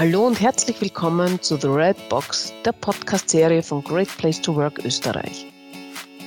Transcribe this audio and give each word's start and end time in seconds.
Hallo 0.00 0.26
und 0.26 0.40
herzlich 0.40 0.80
willkommen 0.80 1.42
zu 1.42 1.58
The 1.58 1.66
Red 1.66 2.08
Box, 2.08 2.54
der 2.64 2.72
Podcast-Serie 2.72 3.62
von 3.62 3.84
Great 3.84 4.08
Place 4.16 4.40
to 4.40 4.56
Work 4.56 4.82
Österreich. 4.82 5.44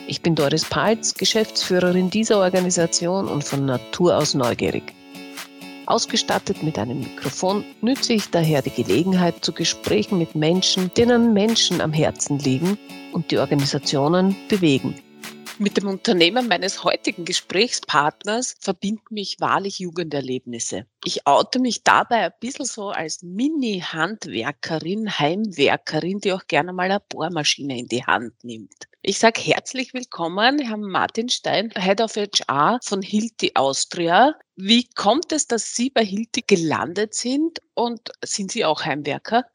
Ich 0.05 0.21
bin 0.21 0.35
Doris 0.35 0.63
Palz, 0.63 1.15
Geschäftsführerin 1.15 2.11
dieser 2.11 2.37
Organisation 2.37 3.27
und 3.27 3.43
von 3.43 3.65
Natur 3.65 4.15
aus 4.15 4.35
neugierig. 4.35 4.83
Ausgestattet 5.87 6.61
mit 6.61 6.77
einem 6.77 6.99
Mikrofon 6.99 7.65
nütze 7.81 8.13
ich 8.13 8.29
daher 8.29 8.61
die 8.61 8.69
Gelegenheit 8.69 9.43
zu 9.43 9.51
Gesprächen 9.51 10.19
mit 10.19 10.35
Menschen, 10.35 10.91
denen 10.95 11.33
Menschen 11.33 11.81
am 11.81 11.93
Herzen 11.93 12.37
liegen 12.37 12.77
und 13.11 13.31
die 13.31 13.39
Organisationen 13.39 14.35
bewegen. 14.49 14.93
Mit 15.63 15.77
dem 15.77 15.87
Unternehmen 15.87 16.49
meines 16.49 16.83
heutigen 16.83 17.23
Gesprächspartners 17.23 18.57
verbinden 18.59 19.13
mich 19.13 19.37
wahrlich 19.39 19.79
Jugenderlebnisse. 19.79 20.87
Ich 21.05 21.25
oute 21.25 21.59
mich 21.59 21.85
dabei 21.85 22.25
ein 22.25 22.33
bisschen 22.41 22.65
so 22.65 22.89
als 22.89 23.23
Mini-Handwerkerin, 23.23 25.17
Heimwerkerin, 25.17 26.19
die 26.19 26.33
auch 26.33 26.47
gerne 26.47 26.73
mal 26.73 26.91
eine 26.91 26.99
Bohrmaschine 26.99 27.79
in 27.79 27.87
die 27.87 28.03
Hand 28.03 28.43
nimmt. 28.43 28.73
Ich 29.03 29.19
sage 29.19 29.39
herzlich 29.39 29.93
willkommen, 29.93 30.59
Herr 30.59 30.75
Martin 30.75 31.29
Stein, 31.29 31.71
Head 31.73 32.01
of 32.01 32.17
HR 32.17 32.79
von 32.83 33.01
Hilti 33.01 33.51
Austria. 33.55 34.35
Wie 34.57 34.89
kommt 34.95 35.31
es, 35.31 35.47
dass 35.47 35.75
Sie 35.75 35.89
bei 35.89 36.03
Hilti 36.03 36.43
gelandet 36.45 37.13
sind 37.13 37.61
und 37.73 38.11
sind 38.21 38.51
Sie 38.51 38.65
auch 38.65 38.83
Heimwerker? 38.83 39.45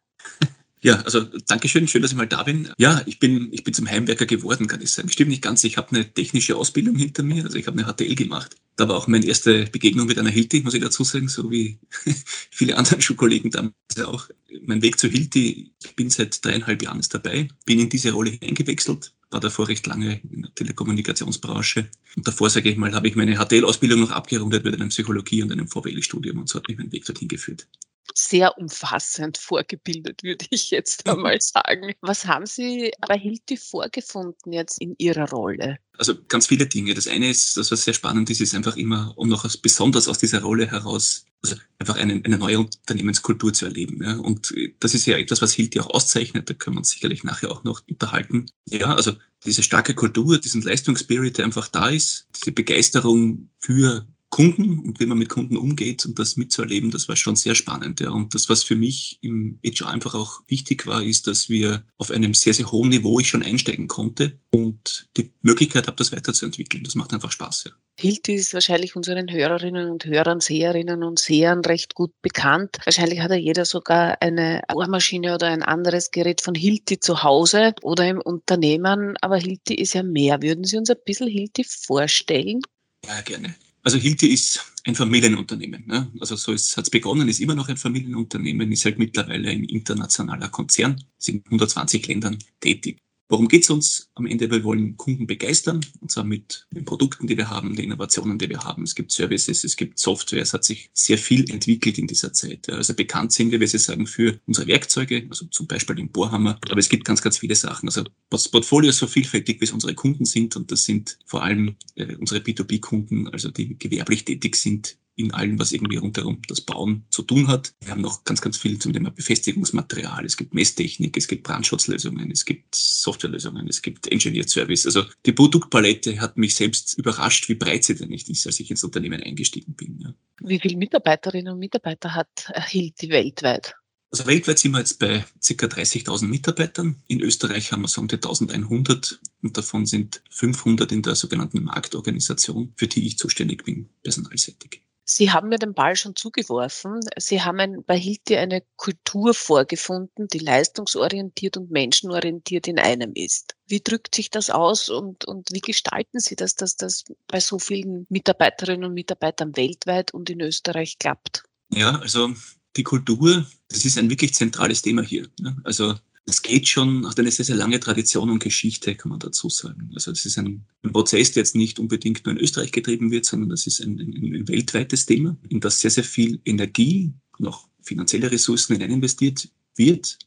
Ja, 0.89 1.03
also 1.03 1.21
Dankeschön, 1.47 1.87
schön, 1.87 2.01
dass 2.01 2.13
ich 2.13 2.17
mal 2.17 2.27
da 2.27 2.43
bin. 2.45 2.71
Ja, 2.79 3.03
ich 3.05 3.19
bin, 3.19 3.53
ich 3.53 3.63
bin 3.63 3.75
zum 3.75 3.87
Heimwerker 3.87 4.25
geworden, 4.25 4.69
kann 4.69 4.81
ich 4.81 4.91
sagen. 4.91 5.11
Stimmt 5.11 5.29
nicht 5.29 5.43
ganz, 5.43 5.63
ich 5.65 5.77
habe 5.77 5.95
eine 5.95 6.11
technische 6.15 6.57
Ausbildung 6.57 6.97
hinter 6.97 7.23
mir, 7.23 7.45
also 7.45 7.59
ich 7.59 7.67
habe 7.67 7.79
eine 7.79 7.93
HTL 7.93 8.15
gemacht. 8.15 8.57
Da 8.77 8.89
war 8.89 8.97
auch 8.97 9.07
meine 9.07 9.27
erste 9.27 9.67
Begegnung 9.67 10.07
mit 10.07 10.19
einer 10.19 10.31
Hilti, 10.31 10.63
muss 10.63 10.73
ich 10.73 10.81
dazu 10.81 11.05
sagen, 11.05 11.29
so 11.29 11.51
wie 11.51 11.79
viele 12.51 12.79
andere 12.79 13.03
Schulkollegen 13.03 13.51
damals 13.51 13.75
auch. 14.03 14.31
Mein 14.63 14.81
Weg 14.81 14.99
zu 14.99 15.09
Hilti, 15.09 15.73
ich 15.85 15.95
bin 15.95 16.09
seit 16.09 16.43
dreieinhalb 16.43 16.83
Jahren 16.83 17.03
dabei, 17.11 17.49
bin 17.67 17.81
in 17.81 17.91
diese 17.91 18.13
Rolle 18.13 18.39
eingewechselt, 18.41 19.13
war 19.29 19.41
davor 19.41 19.69
recht 19.69 19.87
lange 19.87 20.23
in 20.33 20.41
der 20.41 20.55
Telekommunikationsbranche. 20.55 21.91
Und 22.17 22.27
davor, 22.27 22.49
sage 22.49 22.71
ich 22.71 22.79
mal, 22.79 22.95
habe 22.95 23.09
ich 23.09 23.15
meine 23.15 23.37
HTL-Ausbildung 23.37 24.01
noch 24.01 24.13
abgerundet 24.13 24.65
mit 24.65 24.73
einem 24.73 24.89
Psychologie- 24.89 25.43
und 25.43 25.53
einem 25.53 25.69
VWL-Studium 25.69 26.39
und 26.39 26.49
so 26.49 26.59
hat 26.59 26.69
mich 26.69 26.79
mein 26.79 26.93
Weg 26.93 27.05
dorthin 27.05 27.29
geführt 27.29 27.69
sehr 28.15 28.57
umfassend 28.59 29.39
vorgebildet, 29.39 30.23
würde 30.23 30.47
ich 30.51 30.71
jetzt 30.71 31.07
mhm. 31.07 31.13
einmal 31.13 31.41
sagen. 31.41 31.95
Was 32.01 32.27
haben 32.27 32.47
Sie 32.47 32.93
bei 33.07 33.19
Hilti 33.19 33.57
vorgefunden 33.57 34.53
jetzt 34.53 34.81
in 34.81 34.95
Ihrer 34.99 35.29
Rolle? 35.31 35.79
Also 35.97 36.15
ganz 36.29 36.47
viele 36.47 36.67
Dinge. 36.67 36.95
Das 36.95 37.09
eine 37.09 37.29
ist, 37.29 37.57
das 37.57 37.71
was 37.73 37.85
sehr 37.85 37.95
spannend 37.95 38.31
ist, 38.31 38.41
ist 38.41 38.55
einfach 38.55 38.77
immer, 38.77 39.13
um 39.17 39.29
noch 39.29 39.45
besonders 39.61 40.07
aus 40.07 40.19
dieser 40.19 40.43
Rolle 40.43 40.71
heraus, 40.71 41.27
also 41.43 41.57
einfach 41.79 41.97
eine, 41.97 42.21
eine 42.25 42.39
neue 42.39 42.61
Unternehmenskultur 42.61 43.53
zu 43.53 43.67
erleben. 43.67 44.03
Ja. 44.03 44.17
Und 44.17 44.55
das 44.81 44.95
ist 44.95 45.07
ja 45.07 45.19
etwas, 45.19 45.43
was 45.43 45.53
Hilti 45.53 45.81
auch 45.81 45.91
auszeichnet. 45.91 46.49
Da 46.49 46.55
können 46.55 46.77
wir 46.77 46.81
uns 46.81 46.91
sicherlich 46.91 47.25
nachher 47.25 47.51
auch 47.51 47.65
noch 47.65 47.83
unterhalten. 47.89 48.47
Ja, 48.67 48.95
also 48.95 49.13
diese 49.45 49.63
starke 49.63 49.95
Kultur, 49.95 50.39
diesen 50.39 50.63
Leistungsspirit, 50.63 51.39
der 51.39 51.45
einfach 51.45 51.69
da 51.69 51.89
ist, 51.89 52.27
diese 52.37 52.53
Begeisterung 52.53 53.51
für 53.61 54.07
Kunden 54.31 54.79
und 54.81 55.01
wie 55.01 55.07
man 55.07 55.19
mit 55.19 55.31
Kunden 55.31 55.57
umgeht 55.57 56.05
und 56.05 56.19
das 56.19 56.37
mitzuerleben, 56.37 56.91
das 56.91 57.09
war 57.09 57.17
schon 57.17 57.37
sehr 57.37 57.55
spannend. 57.55 58.01
Ja. 58.01 58.11
Und 58.11 58.35
das, 58.35 58.49
was 58.49 58.63
für 58.63 58.77
mich 58.77 59.19
im 59.23 59.59
HR 59.65 59.89
einfach 59.89 60.15
auch 60.15 60.43
wichtig 60.49 60.87
war, 60.87 61.03
ist, 61.03 61.27
dass 61.27 61.49
wir 61.49 61.85
auf 61.97 62.11
einem 62.11 62.35
sehr, 62.35 62.53
sehr 62.55 62.71
hohen 62.71 62.91
Niveau 62.91 63.19
ich 63.19 63.29
schon 63.29 63.43
einsteigen 63.43 63.89
konnte 63.89 64.39
und 64.51 65.09
die 65.17 65.33
Möglichkeit 65.41 65.87
habe, 65.87 65.97
das 65.97 66.13
weiterzuentwickeln. 66.13 66.85
Das 66.85 66.95
macht 66.95 67.15
einfach 67.15 67.33
Spaß. 67.33 67.65
Ja. 67.65 67.73
Hilti 68.01 68.35
ist 68.35 68.55
wahrscheinlich 68.55 68.95
unseren 68.95 69.29
Hörerinnen 69.29 69.91
und 69.91 70.05
Hörern, 70.05 70.41
Seherinnen 70.41 71.03
und 71.03 71.19
Sehern 71.19 71.65
recht 71.65 71.95
gut 71.95 72.13
bekannt. 72.23 72.77
Wahrscheinlich 72.85 73.21
hat 73.21 73.31
ja 73.31 73.37
jeder 73.37 73.65
sogar 73.65 74.23
eine 74.23 74.63
Bohrmaschine 74.69 75.35
oder 75.35 75.49
ein 75.49 75.63
anderes 75.63 76.13
Gerät 76.13 76.41
von 76.41 76.55
Hilti 76.55 77.01
zu 77.01 77.25
Hause 77.25 77.75
oder 77.83 78.07
im 78.07 78.21
Unternehmen. 78.21 79.17
Aber 79.21 79.37
Hilti 79.37 79.75
ist 79.75 79.95
ja 79.95 80.05
mehr. 80.05 80.43
Würden 80.43 80.63
Sie 80.65 80.77
uns 80.77 80.91
ein 80.91 80.97
bisschen 81.05 81.29
Hilti 81.29 81.65
vorstellen? 81.65 82.61
Ja, 83.05 83.21
gerne. 83.23 83.57
Also 83.89 83.97
Hilti 83.97 84.27
ist 84.27 84.61
ein 84.85 84.95
Familienunternehmen. 84.95 85.87
Ne? 85.87 86.13
Also 86.21 86.37
so 86.37 86.53
hat 86.53 86.85
es 86.85 86.91
begonnen, 86.91 87.27
ist 87.27 87.41
immer 87.41 87.55
noch 87.55 87.71
ein 87.71 87.79
Familienunternehmen, 87.79 88.71
ist 88.71 88.85
halt 88.85 88.99
mittlerweile 88.99 89.49
ein 89.49 89.65
internationaler 89.65 90.51
Konzern, 90.51 91.03
sind 91.17 91.37
in 91.37 91.45
120 91.53 92.07
Ländern 92.07 92.39
tätig. 92.61 92.99
Worum 93.31 93.49
geht 93.49 93.65
es 93.65 93.71
uns 93.71 94.11
am 94.15 94.25
Ende? 94.25 94.51
Wir 94.51 94.65
wollen 94.65 94.97
Kunden 94.97 95.27
begeistern, 95.27 95.85
und 96.01 96.11
zwar 96.11 96.25
mit 96.25 96.67
den 96.71 96.87
Produkten, 96.87 97.27
die 97.27 97.37
wir 97.37 97.51
haben, 97.51 97.77
den 97.77 97.85
Innovationen, 97.85 98.39
die 98.39 98.49
wir 98.49 98.65
haben. 98.65 98.85
Es 98.85 98.95
gibt 98.95 99.13
Services, 99.13 99.65
es 99.65 99.77
gibt 99.77 99.99
Software, 99.99 100.41
es 100.41 100.55
hat 100.55 100.65
sich 100.65 100.91
sehr 100.95 101.19
viel 101.19 101.51
entwickelt 101.51 101.99
in 101.99 102.07
dieser 102.07 102.33
Zeit. 102.33 102.71
Also 102.71 102.95
bekannt 102.95 103.33
sind 103.33 103.51
wir, 103.51 103.61
wie 103.61 103.67
Sie 103.67 103.79
sagen, 103.79 104.07
für 104.07 104.41
unsere 104.47 104.67
Werkzeuge, 104.67 105.27
also 105.29 105.45
zum 105.47 105.67
Beispiel 105.67 105.97
den 105.97 106.11
Bohrhammer, 106.11 106.59
aber 106.71 106.79
es 106.79 106.89
gibt 106.89 107.05
ganz, 107.05 107.21
ganz 107.21 107.37
viele 107.37 107.55
Sachen. 107.55 107.89
Also 107.89 108.05
das 108.31 108.49
Portfolio 108.49 108.89
ist 108.91 108.99
so 108.99 109.07
vielfältig, 109.07 109.61
wie 109.61 109.65
es 109.65 109.73
unsere 109.73 109.95
Kunden 109.95 110.25
sind 110.25 110.57
und 110.57 110.73
das 110.73 110.85
sind 110.85 111.19
vor 111.27 111.43
allem 111.43 111.77
äh, 111.97 112.15
unsere 112.17 112.41
B2B-Kunden, 112.41 113.29
also 113.29 113.51
die 113.51 113.79
gewerblich 113.79 114.25
tätig 114.25 114.57
sind 114.57 114.97
in 115.19 115.33
allem, 115.33 115.59
was 115.59 115.73
irgendwie 115.73 115.97
rundherum 115.97 116.41
das 116.47 116.61
Bauen 116.61 117.05
zu 117.11 117.23
tun 117.23 117.49
hat. 117.49 117.75
Wir 117.83 117.91
haben 117.91 118.01
noch 118.01 118.25
ganz, 118.25 118.41
ganz 118.41 118.57
viel 118.57 118.79
zum 118.79 118.93
Thema 118.93 119.11
Befestigungsmaterial. 119.11 120.25
Es 120.25 120.37
gibt 120.37 120.55
Messtechnik, 120.55 121.17
es 121.17 121.27
gibt 121.27 121.43
Brandschutzlösungen, 121.43 122.31
es 122.31 122.45
gibt 122.45 122.75
Softwarelösungen, 122.75 123.67
es 123.69 123.83
gibt 123.83 124.07
Engineered 124.07 124.49
Service. 124.49 124.87
Also 124.87 125.05
die 125.27 125.33
Produktpalette 125.33 126.21
hat 126.21 126.37
mich 126.37 126.55
selbst 126.55 126.97
überrascht, 126.97 127.49
wie 127.49 127.55
breit 127.55 127.85
sie 127.85 127.97
denn 127.97 128.11
nicht 128.11 128.29
ist, 128.29 128.47
als 128.47 128.61
ich 128.61 128.71
ins 128.71 128.85
Unternehmen 128.85 129.23
eingestiegen 129.23 129.75
bin. 129.75 129.99
Ja. 130.01 130.15
Wie 130.41 130.61
viele 130.61 130.77
Mitarbeiterinnen 130.77 131.53
und 131.53 131.59
Mitarbeiter 131.59 132.15
hat 132.15 132.53
Hilti 132.69 133.09
weltweit? 133.09 133.75
Also 134.11 134.27
weltweit 134.27 134.59
sind 134.59 134.73
wir 134.73 134.79
jetzt 134.79 134.99
bei 134.99 135.19
ca. 135.19 135.67
30.000 135.67 136.27
Mitarbeitern. 136.27 137.03
In 137.09 137.21
Österreich 137.21 137.73
haben 137.73 137.83
wir 137.83 137.89
so 137.89 138.01
um 138.01 138.09
die 138.09 138.17
1100 138.17 139.21
und 139.43 139.57
davon 139.57 139.85
sind 139.85 140.23
500 140.31 140.91
in 140.93 141.03
der 141.03 141.15
sogenannten 141.15 141.65
Marktorganisation, 141.65 142.73
für 142.77 142.87
die 142.87 143.07
ich 143.07 143.19
zuständig 143.19 143.65
bin, 143.65 143.91
personalseitig. 144.03 144.83
Sie 145.11 145.33
haben 145.33 145.49
mir 145.49 145.59
den 145.59 145.73
Ball 145.73 145.97
schon 145.97 146.15
zugeworfen. 146.15 147.01
Sie 147.17 147.41
haben 147.41 147.59
ein, 147.61 147.83
bei 147.87 147.99
Hilti 147.99 148.37
eine 148.37 148.63
Kultur 148.77 149.33
vorgefunden, 149.33 150.29
die 150.29 150.39
leistungsorientiert 150.39 151.57
und 151.57 151.71
menschenorientiert 151.71 152.69
in 152.69 152.79
einem 152.79 153.13
ist. 153.15 153.57
Wie 153.67 153.81
drückt 153.81 154.15
sich 154.15 154.29
das 154.29 154.51
aus 154.51 154.91
und, 154.91 155.25
und 155.25 155.49
wie 155.51 155.63
gestalten 155.63 156.21
Sie 156.21 156.37
das, 156.37 156.57
dass 156.57 156.77
das 156.77 157.05
bei 157.27 157.41
so 157.41 157.59
vielen 157.59 158.07
Mitarbeiterinnen 158.11 158.85
und 158.85 158.93
Mitarbeitern 158.93 159.57
weltweit 159.57 160.13
und 160.13 160.29
in 160.29 160.43
Österreich 160.43 160.99
klappt? 160.99 161.45
Ja, 161.71 161.99
also 162.01 162.35
die 162.77 162.85
Kultur, 162.85 163.47
das 163.69 163.87
ist 163.87 163.97
ein 163.97 164.11
wirklich 164.11 164.35
zentrales 164.35 164.83
Thema 164.83 165.01
hier. 165.01 165.27
Ne? 165.41 165.57
Also 165.65 165.95
es 166.29 166.43
geht 166.43 166.69
schon, 166.69 167.09
hat 167.09 167.19
eine 167.19 167.31
sehr, 167.31 167.45
sehr 167.45 167.57
lange 167.57 167.81
Tradition 167.81 168.31
und 168.31 168.43
Geschichte, 168.43 168.95
kann 168.95 169.11
man 169.11 169.19
dazu 169.19 169.49
sagen. 169.49 169.91
Also 169.95 170.11
es 170.11 170.27
ist 170.27 170.39
ein, 170.39 170.67
ein, 170.83 170.93
Prozess, 170.93 171.33
der 171.33 171.43
jetzt 171.43 171.55
nicht 171.55 171.79
unbedingt 171.79 172.25
nur 172.27 172.35
in 172.35 172.41
Österreich 172.41 172.71
getrieben 172.71 173.11
wird, 173.11 173.25
sondern 173.25 173.49
das 173.49 173.67
ist 173.67 173.81
ein, 173.81 173.99
ein, 173.99 174.35
ein 174.35 174.49
weltweites 174.49 175.07
Thema, 175.07 175.37
in 175.49 175.61
das 175.61 175.81
sehr, 175.81 175.91
sehr 175.91 176.05
viel 176.05 176.41
Energie 176.45 177.13
auch 177.45 177.69
finanzielle 177.83 178.31
Ressourcen 178.31 178.75
hinein 178.75 178.91
investiert 178.91 179.49
wird. 179.77 180.19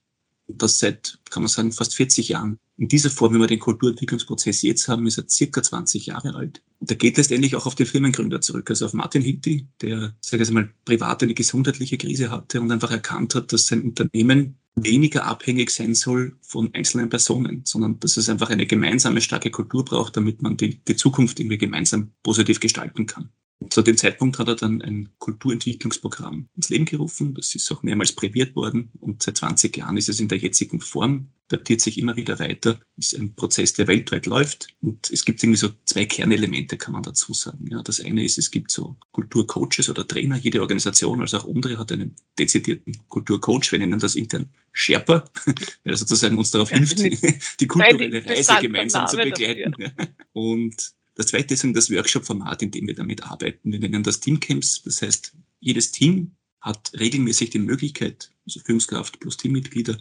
Und 0.48 0.62
das 0.62 0.80
seit, 0.80 1.20
kann 1.30 1.44
man 1.44 1.50
sagen, 1.50 1.72
fast 1.72 1.96
40 1.96 2.30
Jahren. 2.30 2.58
In 2.78 2.88
dieser 2.88 3.10
Form, 3.10 3.36
wie 3.36 3.40
wir 3.40 3.48
den 3.48 3.60
Kulturentwicklungsprozess 3.60 4.64
jetzt 4.64 4.88
haben, 4.88 5.06
ist 5.06 5.18
er 5.18 5.30
circa 5.30 5.62
20 5.62 6.08
Jahre 6.08 6.34
alt. 6.36 6.64
Und 6.80 6.90
der 6.90 6.98
geht 6.98 7.18
letztendlich 7.18 7.56
auch 7.56 7.68
auf 7.68 7.76
den 7.76 7.86
Firmengründer 7.86 8.42
zurück, 8.42 8.70
also 8.70 8.86
auf 8.86 8.94
Martin 8.94 9.22
Hilti, 9.22 9.68
der, 9.82 10.16
sage 10.20 10.44
ich 10.44 10.52
mal, 10.52 10.74
privat 10.84 11.22
eine 11.22 11.36
gesundheitliche 11.36 11.98
Krise 11.98 12.32
hatte 12.32 12.60
und 12.60 12.72
einfach 12.72 12.92
erkannt 12.92 13.36
hat, 13.36 13.54
dass 13.54 13.68
sein 13.68 13.84
Unternehmen 13.84 14.58
weniger 14.76 15.26
abhängig 15.26 15.72
sein 15.72 15.96
soll 15.96 16.38
von 16.42 16.74
einzelnen 16.74 17.10
Personen, 17.10 17.62
sondern 17.66 18.00
dass 18.00 18.18
es 18.18 18.30
einfach 18.30 18.50
eine 18.50 18.66
gemeinsame 18.66 19.22
starke 19.22 19.52
Kultur 19.52 19.84
braucht, 19.84 20.16
damit 20.16 20.42
man 20.42 20.58
die, 20.58 20.78
die 20.84 20.96
Zukunft 20.96 21.40
irgendwie 21.40 21.58
gemeinsam 21.58 22.12
positiv 22.24 22.60
gestalten 22.60 23.06
kann. 23.06 23.30
Zu 23.70 23.82
dem 23.84 23.96
Zeitpunkt 23.96 24.40
hat 24.40 24.48
er 24.48 24.56
dann 24.56 24.82
ein 24.82 25.10
Kulturentwicklungsprogramm 25.20 26.50
ins 26.56 26.70
Leben 26.70 26.86
gerufen. 26.86 27.36
Das 27.36 27.54
ist 27.54 27.72
auch 27.72 27.84
mehrmals 27.84 28.14
prämiert 28.14 28.56
worden 28.56 28.92
und 29.00 29.22
seit 29.22 29.38
20 29.38 29.78
Jahren 29.78 29.98
ist 29.98 30.10
es 30.10 30.20
in 30.20 30.28
der 30.28 30.40
jetzigen 30.40 30.82
Form, 30.82 31.30
datiert 31.48 31.82
sich 31.82 31.98
immer 31.98 32.16
wieder 32.16 32.40
weiter, 32.40 32.80
ist 32.98 33.14
ein 33.16 33.36
Prozess, 33.36 33.74
der 33.74 33.88
weltweit 33.88 34.26
läuft. 34.26 34.68
Und 34.82 35.12
es 35.12 35.26
gibt 35.26 35.44
irgendwie 35.44 35.60
so 35.60 35.70
zwei 35.86 36.06
Kernelemente, 36.06 36.78
kann 36.78 36.94
man 36.94 37.04
dazu 37.04 37.34
sagen. 37.34 37.68
Ja, 37.70 37.84
das 37.84 38.00
eine 38.00 38.24
ist, 38.24 38.38
es 38.38 38.52
gibt 38.52 38.72
so 38.72 38.96
Kulturcoaches 39.12 39.90
oder 39.90 40.08
Trainer. 40.08 40.38
Jede 40.38 40.62
Organisation, 40.62 41.22
also 41.22 41.38
auch 41.38 41.46
unsere, 41.46 41.78
hat 41.78 41.92
einen 41.92 42.16
dezidierten 42.40 42.98
Kulturcoach. 43.10 43.72
Wir 43.72 43.80
nennen 43.80 44.00
das 44.00 44.16
intern 44.16 44.50
Sherpa, 44.72 45.26
der 45.86 45.98
sozusagen 45.98 46.38
uns 46.38 46.52
darauf 46.52 46.70
hilft, 46.70 47.00
die 47.00 47.68
kulturelle 47.68 48.26
Reise 48.26 48.54
gemeinsam 48.62 49.08
zu 49.08 49.18
begleiten. 49.18 49.76
Und 50.34 50.94
das 51.16 51.28
zweite 51.28 51.54
ist 51.54 51.66
das 51.74 51.92
Workshop-Format, 51.92 52.62
in 52.64 52.72
dem 52.72 52.88
wir 52.88 52.96
damit 52.96 53.24
arbeiten. 53.24 53.72
Wir 53.72 53.80
nennen 53.80 54.04
das 54.04 54.20
Teamcamps. 54.20 54.82
Das 54.84 55.02
heißt, 55.02 55.36
jedes 55.60 55.92
Team 55.92 56.36
hat 56.62 56.92
regelmäßig 56.98 57.50
die 57.50 57.60
Möglichkeit, 57.60 58.32
also 58.46 58.60
Führungskraft 58.60 59.20
plus 59.20 59.38
Teammitglieder, 59.38 59.98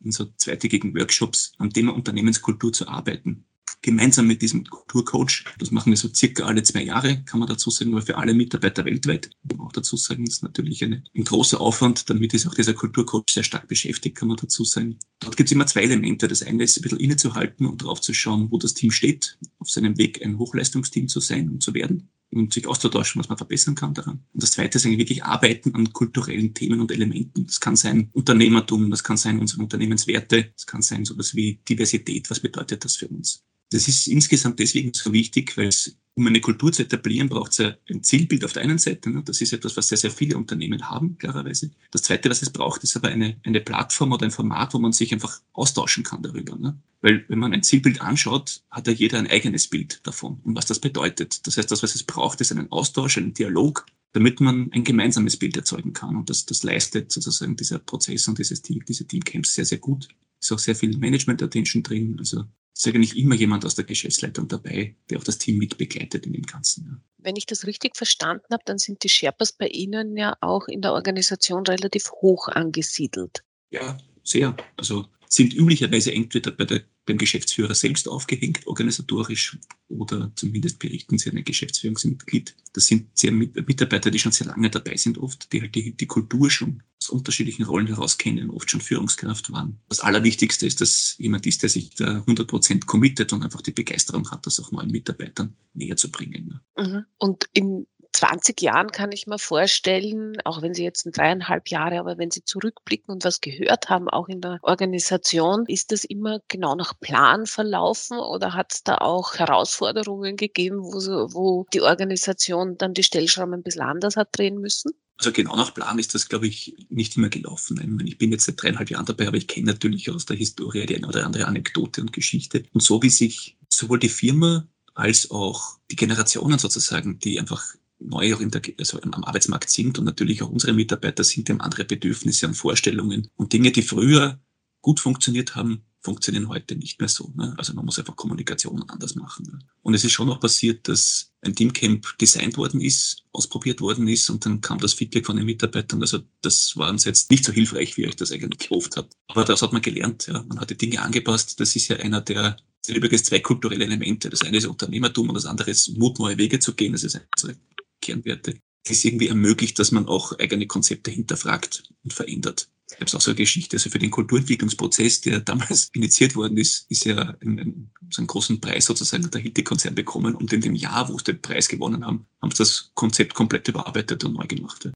in 0.00 0.12
so 0.12 0.26
zweitägigen 0.36 0.94
Workshops 0.94 1.52
am 1.58 1.72
Thema 1.72 1.94
Unternehmenskultur 1.94 2.72
zu 2.72 2.88
arbeiten. 2.88 3.44
Gemeinsam 3.84 4.26
mit 4.26 4.40
diesem 4.40 4.64
Kulturcoach. 4.64 5.44
Das 5.58 5.70
machen 5.70 5.92
wir 5.92 5.96
so 5.96 6.08
circa 6.12 6.44
alle 6.44 6.62
zwei 6.62 6.82
Jahre, 6.82 7.22
kann 7.24 7.38
man 7.38 7.48
dazu 7.48 7.70
sagen, 7.70 7.92
aber 7.92 8.02
für 8.02 8.16
alle 8.16 8.32
Mitarbeiter 8.32 8.84
weltweit. 8.86 9.30
Kann 9.48 9.58
man 9.58 9.66
auch 9.66 9.72
dazu 9.72 9.96
sagen, 9.96 10.24
das 10.24 10.36
ist 10.36 10.42
natürlich 10.42 10.82
eine, 10.82 11.04
ein 11.14 11.24
großer 11.24 11.60
Aufwand. 11.60 12.08
Damit 12.08 12.32
ist 12.32 12.46
auch 12.46 12.54
dieser 12.54 12.72
Kulturcoach 12.72 13.26
sehr 13.30 13.42
stark 13.42 13.68
beschäftigt, 13.68 14.16
kann 14.16 14.28
man 14.28 14.38
dazu 14.38 14.64
sagen. 14.64 14.98
Dort 15.20 15.36
gibt 15.36 15.48
es 15.48 15.52
immer 15.52 15.66
zwei 15.66 15.82
Elemente. 15.82 16.28
Das 16.28 16.42
eine 16.42 16.64
ist 16.64 16.78
ein 16.78 16.82
bisschen 16.82 16.98
innezuhalten 16.98 17.66
und 17.66 17.82
darauf 17.82 18.00
zu 18.00 18.14
schauen, 18.14 18.50
wo 18.50 18.58
das 18.58 18.72
Team 18.72 18.90
steht, 18.90 19.38
auf 19.58 19.68
seinem 19.68 19.98
Weg 19.98 20.24
ein 20.24 20.38
Hochleistungsteam 20.38 21.08
zu 21.08 21.20
sein 21.20 21.50
und 21.50 21.62
zu 21.62 21.74
werden 21.74 22.08
und 22.32 22.52
sich 22.52 22.66
auszutauschen, 22.66 23.20
was 23.20 23.28
man 23.28 23.38
verbessern 23.38 23.74
kann 23.74 23.94
daran. 23.94 24.24
Und 24.32 24.42
das 24.42 24.52
Zweite 24.52 24.78
ist 24.78 24.86
eigentlich 24.86 24.98
wirklich 24.98 25.24
Arbeiten 25.24 25.74
an 25.74 25.92
kulturellen 25.92 26.54
Themen 26.54 26.80
und 26.80 26.90
Elementen. 26.90 27.46
Das 27.46 27.60
kann 27.60 27.76
sein 27.76 28.08
Unternehmertum, 28.12 28.90
das 28.90 29.04
kann 29.04 29.16
sein 29.16 29.38
unsere 29.38 29.62
Unternehmenswerte, 29.62 30.52
das 30.54 30.66
kann 30.66 30.82
sein 30.82 31.04
sowas 31.04 31.34
wie 31.34 31.60
Diversität. 31.68 32.30
Was 32.30 32.40
bedeutet 32.40 32.84
das 32.84 32.96
für 32.96 33.08
uns? 33.08 33.44
Das 33.70 33.88
ist 33.88 34.06
insgesamt 34.06 34.58
deswegen 34.58 34.92
so 34.94 35.12
wichtig, 35.12 35.56
weil 35.56 35.68
es, 35.68 35.96
um 36.14 36.26
eine 36.26 36.40
Kultur 36.40 36.72
zu 36.72 36.82
etablieren, 36.82 37.28
braucht 37.28 37.58
es 37.58 37.74
ein 37.90 38.02
Zielbild 38.02 38.44
auf 38.44 38.52
der 38.52 38.62
einen 38.62 38.78
Seite. 38.78 39.10
Ne? 39.10 39.22
Das 39.24 39.40
ist 39.40 39.52
etwas, 39.52 39.76
was 39.76 39.88
sehr, 39.88 39.98
sehr 39.98 40.10
viele 40.10 40.36
Unternehmen 40.36 40.88
haben, 40.88 41.18
klarerweise. 41.18 41.70
Das 41.90 42.02
Zweite, 42.02 42.30
was 42.30 42.42
es 42.42 42.50
braucht, 42.50 42.84
ist 42.84 42.96
aber 42.96 43.08
eine, 43.08 43.36
eine 43.42 43.60
Plattform 43.60 44.12
oder 44.12 44.26
ein 44.26 44.30
Format, 44.30 44.74
wo 44.74 44.78
man 44.78 44.92
sich 44.92 45.12
einfach 45.12 45.40
austauschen 45.52 46.04
kann 46.04 46.22
darüber. 46.22 46.56
Ne? 46.56 46.78
Weil 47.00 47.24
wenn 47.28 47.38
man 47.38 47.52
ein 47.52 47.62
Zielbild 47.62 48.00
anschaut, 48.00 48.62
hat 48.70 48.86
ja 48.86 48.92
jeder 48.92 49.18
ein 49.18 49.26
eigenes 49.26 49.68
Bild 49.68 50.00
davon 50.06 50.40
und 50.44 50.56
was 50.56 50.66
das 50.66 50.78
bedeutet. 50.78 51.46
Das 51.46 51.56
heißt, 51.56 51.70
das, 51.70 51.82
was 51.82 51.94
es 51.94 52.04
braucht, 52.04 52.40
ist 52.40 52.52
einen 52.52 52.70
Austausch, 52.70 53.18
einen 53.18 53.34
Dialog, 53.34 53.86
damit 54.14 54.40
man 54.40 54.70
ein 54.72 54.84
gemeinsames 54.84 55.36
Bild 55.36 55.56
erzeugen 55.56 55.92
kann. 55.92 56.16
Und 56.16 56.30
das, 56.30 56.46
das 56.46 56.62
leistet 56.62 57.10
sozusagen 57.10 57.56
dieser 57.56 57.80
Prozess 57.80 58.28
und 58.28 58.38
dieses 58.38 58.62
Team, 58.62 58.84
diese 58.86 59.06
Teamcamps 59.06 59.54
sehr, 59.54 59.64
sehr 59.64 59.78
gut. 59.78 60.08
Ist 60.40 60.52
auch 60.52 60.58
sehr 60.58 60.76
viel 60.76 60.96
Management-Attention 60.96 61.82
drin. 61.82 62.16
Also 62.18 62.44
ist 62.74 62.86
eigentlich 62.88 63.16
immer 63.16 63.34
jemand 63.34 63.64
aus 63.64 63.74
der 63.74 63.84
Geschäftsleitung 63.84 64.48
dabei, 64.48 64.96
der 65.08 65.18
auch 65.18 65.24
das 65.24 65.38
Team 65.38 65.58
mit 65.58 65.78
begleitet 65.78 66.26
in 66.26 66.32
dem 66.32 66.42
Ganzen. 66.42 66.84
Ja. 66.86 67.00
Wenn 67.18 67.36
ich 67.36 67.46
das 67.46 67.66
richtig 67.66 67.96
verstanden 67.96 68.46
habe, 68.50 68.62
dann 68.66 68.78
sind 68.78 69.02
die 69.04 69.08
Sherpas 69.08 69.52
bei 69.52 69.68
Ihnen 69.68 70.16
ja 70.16 70.36
auch 70.40 70.66
in 70.68 70.82
der 70.82 70.92
Organisation 70.92 71.64
relativ 71.66 72.10
hoch 72.10 72.48
angesiedelt. 72.48 73.44
Ja, 73.70 73.96
sehr. 74.24 74.56
Also 74.76 75.06
sind 75.28 75.54
üblicherweise 75.54 76.12
entweder 76.12 76.50
bei 76.50 76.64
der, 76.64 76.82
beim 77.06 77.18
Geschäftsführer 77.18 77.74
selbst 77.74 78.08
aufgehängt, 78.08 78.66
organisatorisch, 78.66 79.58
oder 79.88 80.32
zumindest 80.34 80.78
berichten 80.78 81.18
sie 81.18 81.30
an 81.30 81.36
ein 81.36 81.44
Geschäftsführungsmitglied. 81.44 82.54
Das 82.72 82.86
sind 82.86 83.16
sehr 83.16 83.32
Mitarbeiter, 83.32 84.10
die 84.10 84.18
schon 84.18 84.32
sehr 84.32 84.46
lange 84.46 84.70
dabei 84.70 84.96
sind, 84.96 85.18
oft, 85.18 85.52
die 85.52 85.60
halt 85.60 85.74
die, 85.74 85.92
die 85.92 86.06
Kultur 86.06 86.50
schon 86.50 86.82
aus 87.00 87.10
unterschiedlichen 87.10 87.64
Rollen 87.64 87.86
heraus 87.86 88.16
kennen, 88.16 88.50
oft 88.50 88.70
schon 88.70 88.80
Führungskraft 88.80 89.52
waren. 89.52 89.78
Das 89.88 90.00
Allerwichtigste 90.00 90.66
ist, 90.66 90.80
dass 90.80 91.16
jemand 91.18 91.46
ist, 91.46 91.62
der 91.62 91.68
sich 91.68 91.94
da 91.94 92.16
100 92.20 92.48
Prozent 92.48 92.86
committet 92.86 93.32
und 93.32 93.42
einfach 93.42 93.60
die 93.60 93.72
Begeisterung 93.72 94.30
hat, 94.30 94.46
das 94.46 94.58
auch 94.58 94.72
neuen 94.72 94.90
Mitarbeitern 94.90 95.54
näher 95.74 95.96
zu 95.96 96.10
bringen. 96.10 96.60
Mhm. 96.76 97.04
Und 97.18 97.48
im 97.52 97.86
20 98.14 98.62
Jahren 98.62 98.92
kann 98.92 99.12
ich 99.12 99.26
mir 99.26 99.38
vorstellen, 99.38 100.36
auch 100.44 100.62
wenn 100.62 100.72
Sie 100.72 100.84
jetzt 100.84 101.04
in 101.04 101.12
dreieinhalb 101.12 101.68
Jahre, 101.68 101.98
aber 101.98 102.16
wenn 102.16 102.30
Sie 102.30 102.44
zurückblicken 102.44 103.12
und 103.12 103.24
was 103.24 103.40
gehört 103.40 103.88
haben, 103.88 104.08
auch 104.08 104.28
in 104.28 104.40
der 104.40 104.58
Organisation, 104.62 105.64
ist 105.66 105.90
das 105.90 106.04
immer 106.04 106.40
genau 106.48 106.76
nach 106.76 106.98
Plan 107.00 107.46
verlaufen 107.46 108.18
oder 108.18 108.54
hat 108.54 108.72
es 108.72 108.84
da 108.84 108.98
auch 108.98 109.34
Herausforderungen 109.34 110.36
gegeben, 110.36 110.78
wo, 110.78 110.92
wo 111.34 111.66
die 111.72 111.82
Organisation 111.82 112.78
dann 112.78 112.94
die 112.94 113.02
Stellschrauben 113.02 113.54
ein 113.54 113.62
bisschen 113.62 113.82
anders 113.82 114.16
hat 114.16 114.28
drehen 114.32 114.60
müssen? 114.60 114.92
Also 115.16 115.32
genau 115.32 115.56
nach 115.56 115.74
Plan 115.74 115.98
ist 115.98 116.14
das, 116.14 116.28
glaube 116.28 116.46
ich, 116.46 116.86
nicht 116.88 117.16
immer 117.16 117.28
gelaufen. 117.28 118.02
Ich 118.04 118.18
bin 118.18 118.32
jetzt 118.32 118.46
seit 118.46 118.62
dreieinhalb 118.62 118.90
Jahren 118.90 119.06
dabei, 119.06 119.28
aber 119.28 119.36
ich 119.36 119.48
kenne 119.48 119.66
natürlich 119.66 120.10
aus 120.10 120.26
der 120.26 120.36
Historie 120.36 120.86
die 120.86 120.96
eine 120.96 121.06
oder 121.06 121.24
andere 121.24 121.46
Anekdote 121.46 122.00
und 122.00 122.12
Geschichte. 122.12 122.64
Und 122.72 122.82
so 122.82 123.02
wie 123.02 123.10
sich 123.10 123.56
sowohl 123.68 123.98
die 123.98 124.08
Firma 124.08 124.66
als 124.94 125.30
auch 125.30 125.78
die 125.90 125.96
Generationen 125.96 126.58
sozusagen, 126.58 127.18
die 127.18 127.38
einfach 127.38 127.74
neu 128.04 128.34
also 128.78 129.00
am 129.00 129.24
Arbeitsmarkt 129.24 129.70
sind 129.70 129.98
und 129.98 130.04
natürlich 130.04 130.42
auch 130.42 130.50
unsere 130.50 130.72
Mitarbeiter 130.72 131.24
sind, 131.24 131.50
haben 131.50 131.60
andere 131.60 131.84
Bedürfnisse 131.84 132.46
und 132.46 132.54
Vorstellungen. 132.54 133.28
Und 133.36 133.52
Dinge, 133.52 133.72
die 133.72 133.82
früher 133.82 134.40
gut 134.80 135.00
funktioniert 135.00 135.56
haben, 135.56 135.84
funktionieren 136.00 136.48
heute 136.48 136.76
nicht 136.76 137.00
mehr 137.00 137.08
so. 137.08 137.32
Ne? 137.34 137.54
Also 137.56 137.72
man 137.72 137.86
muss 137.86 137.98
einfach 137.98 138.14
Kommunikation 138.14 138.84
anders 138.88 139.14
machen. 139.14 139.46
Ne? 139.50 139.58
Und 139.80 139.94
es 139.94 140.04
ist 140.04 140.12
schon 140.12 140.28
auch 140.28 140.38
passiert, 140.38 140.86
dass 140.86 141.32
ein 141.40 141.54
Teamcamp 141.54 142.18
designt 142.18 142.58
worden 142.58 142.82
ist, 142.82 143.24
ausprobiert 143.32 143.80
worden 143.80 144.06
ist 144.06 144.28
und 144.28 144.44
dann 144.44 144.60
kam 144.60 144.78
das 144.78 144.92
Feedback 144.92 145.24
von 145.24 145.36
den 145.36 145.46
Mitarbeitern. 145.46 146.02
Also 146.02 146.18
das 146.42 146.76
war 146.76 146.90
uns 146.90 147.04
jetzt 147.04 147.30
nicht 147.30 147.44
so 147.44 147.52
hilfreich, 147.52 147.96
wie 147.96 148.04
ich 148.04 148.16
das 148.16 148.30
eigentlich 148.32 148.68
gehofft 148.68 148.98
habe. 148.98 149.08
Aber 149.28 149.44
das 149.44 149.62
hat 149.62 149.72
man 149.72 149.80
gelernt. 149.80 150.26
Ja. 150.26 150.44
Man 150.46 150.60
hat 150.60 150.68
die 150.68 150.76
Dinge 150.76 151.00
angepasst. 151.00 151.58
Das 151.58 151.74
ist 151.74 151.88
ja 151.88 151.96
einer 151.96 152.20
der 152.20 152.58
übrigens 152.86 153.24
zwei 153.24 153.40
kulturelle 153.40 153.84
Elemente. 153.84 154.28
Das 154.28 154.42
eine 154.42 154.58
ist 154.58 154.66
Unternehmertum 154.66 155.28
und 155.28 155.34
das 155.34 155.46
andere 155.46 155.70
ist 155.70 155.96
Mut, 155.96 156.18
neue 156.18 156.36
Wege 156.36 156.58
zu 156.58 156.74
gehen. 156.74 156.92
Das 156.92 157.02
ist 157.02 157.18
unsere 157.34 157.58
Kernwerte, 158.04 158.54
es 158.86 159.04
irgendwie 159.04 159.28
ermöglicht, 159.28 159.78
dass 159.78 159.92
man 159.92 160.06
auch 160.06 160.38
eigene 160.38 160.66
Konzepte 160.66 161.10
hinterfragt 161.10 161.84
und 162.02 162.12
verändert. 162.12 162.68
Ich 162.90 163.00
habe 163.00 163.16
auch 163.16 163.20
so 163.20 163.30
eine 163.30 163.36
Geschichte, 163.36 163.76
also 163.76 163.88
für 163.88 163.98
den 163.98 164.10
Kulturentwicklungsprozess, 164.10 165.22
der 165.22 165.40
damals 165.50 165.90
initiiert 165.94 166.36
worden 166.36 166.58
ist, 166.58 166.86
ist 166.90 167.04
ja 167.06 167.34
ein, 167.40 167.90
so 168.10 168.20
einen 168.20 168.26
großen 168.26 168.60
Preis 168.60 168.84
sozusagen 168.84 169.30
der 169.30 169.40
Hilti-Konzern 169.40 169.94
bekommen 169.94 170.34
und 170.34 170.52
in 170.52 170.60
dem 170.60 170.74
Jahr, 170.74 171.08
wo 171.08 171.18
sie 171.18 171.24
den 171.24 171.40
Preis 171.40 171.68
gewonnen 171.68 172.04
haben, 172.04 172.26
haben 172.42 172.50
sie 172.50 172.58
das 172.58 172.90
Konzept 172.94 173.34
komplett 173.34 173.68
überarbeitet 173.68 174.22
und 174.24 174.34
neu 174.34 174.46
gemacht. 174.46 174.90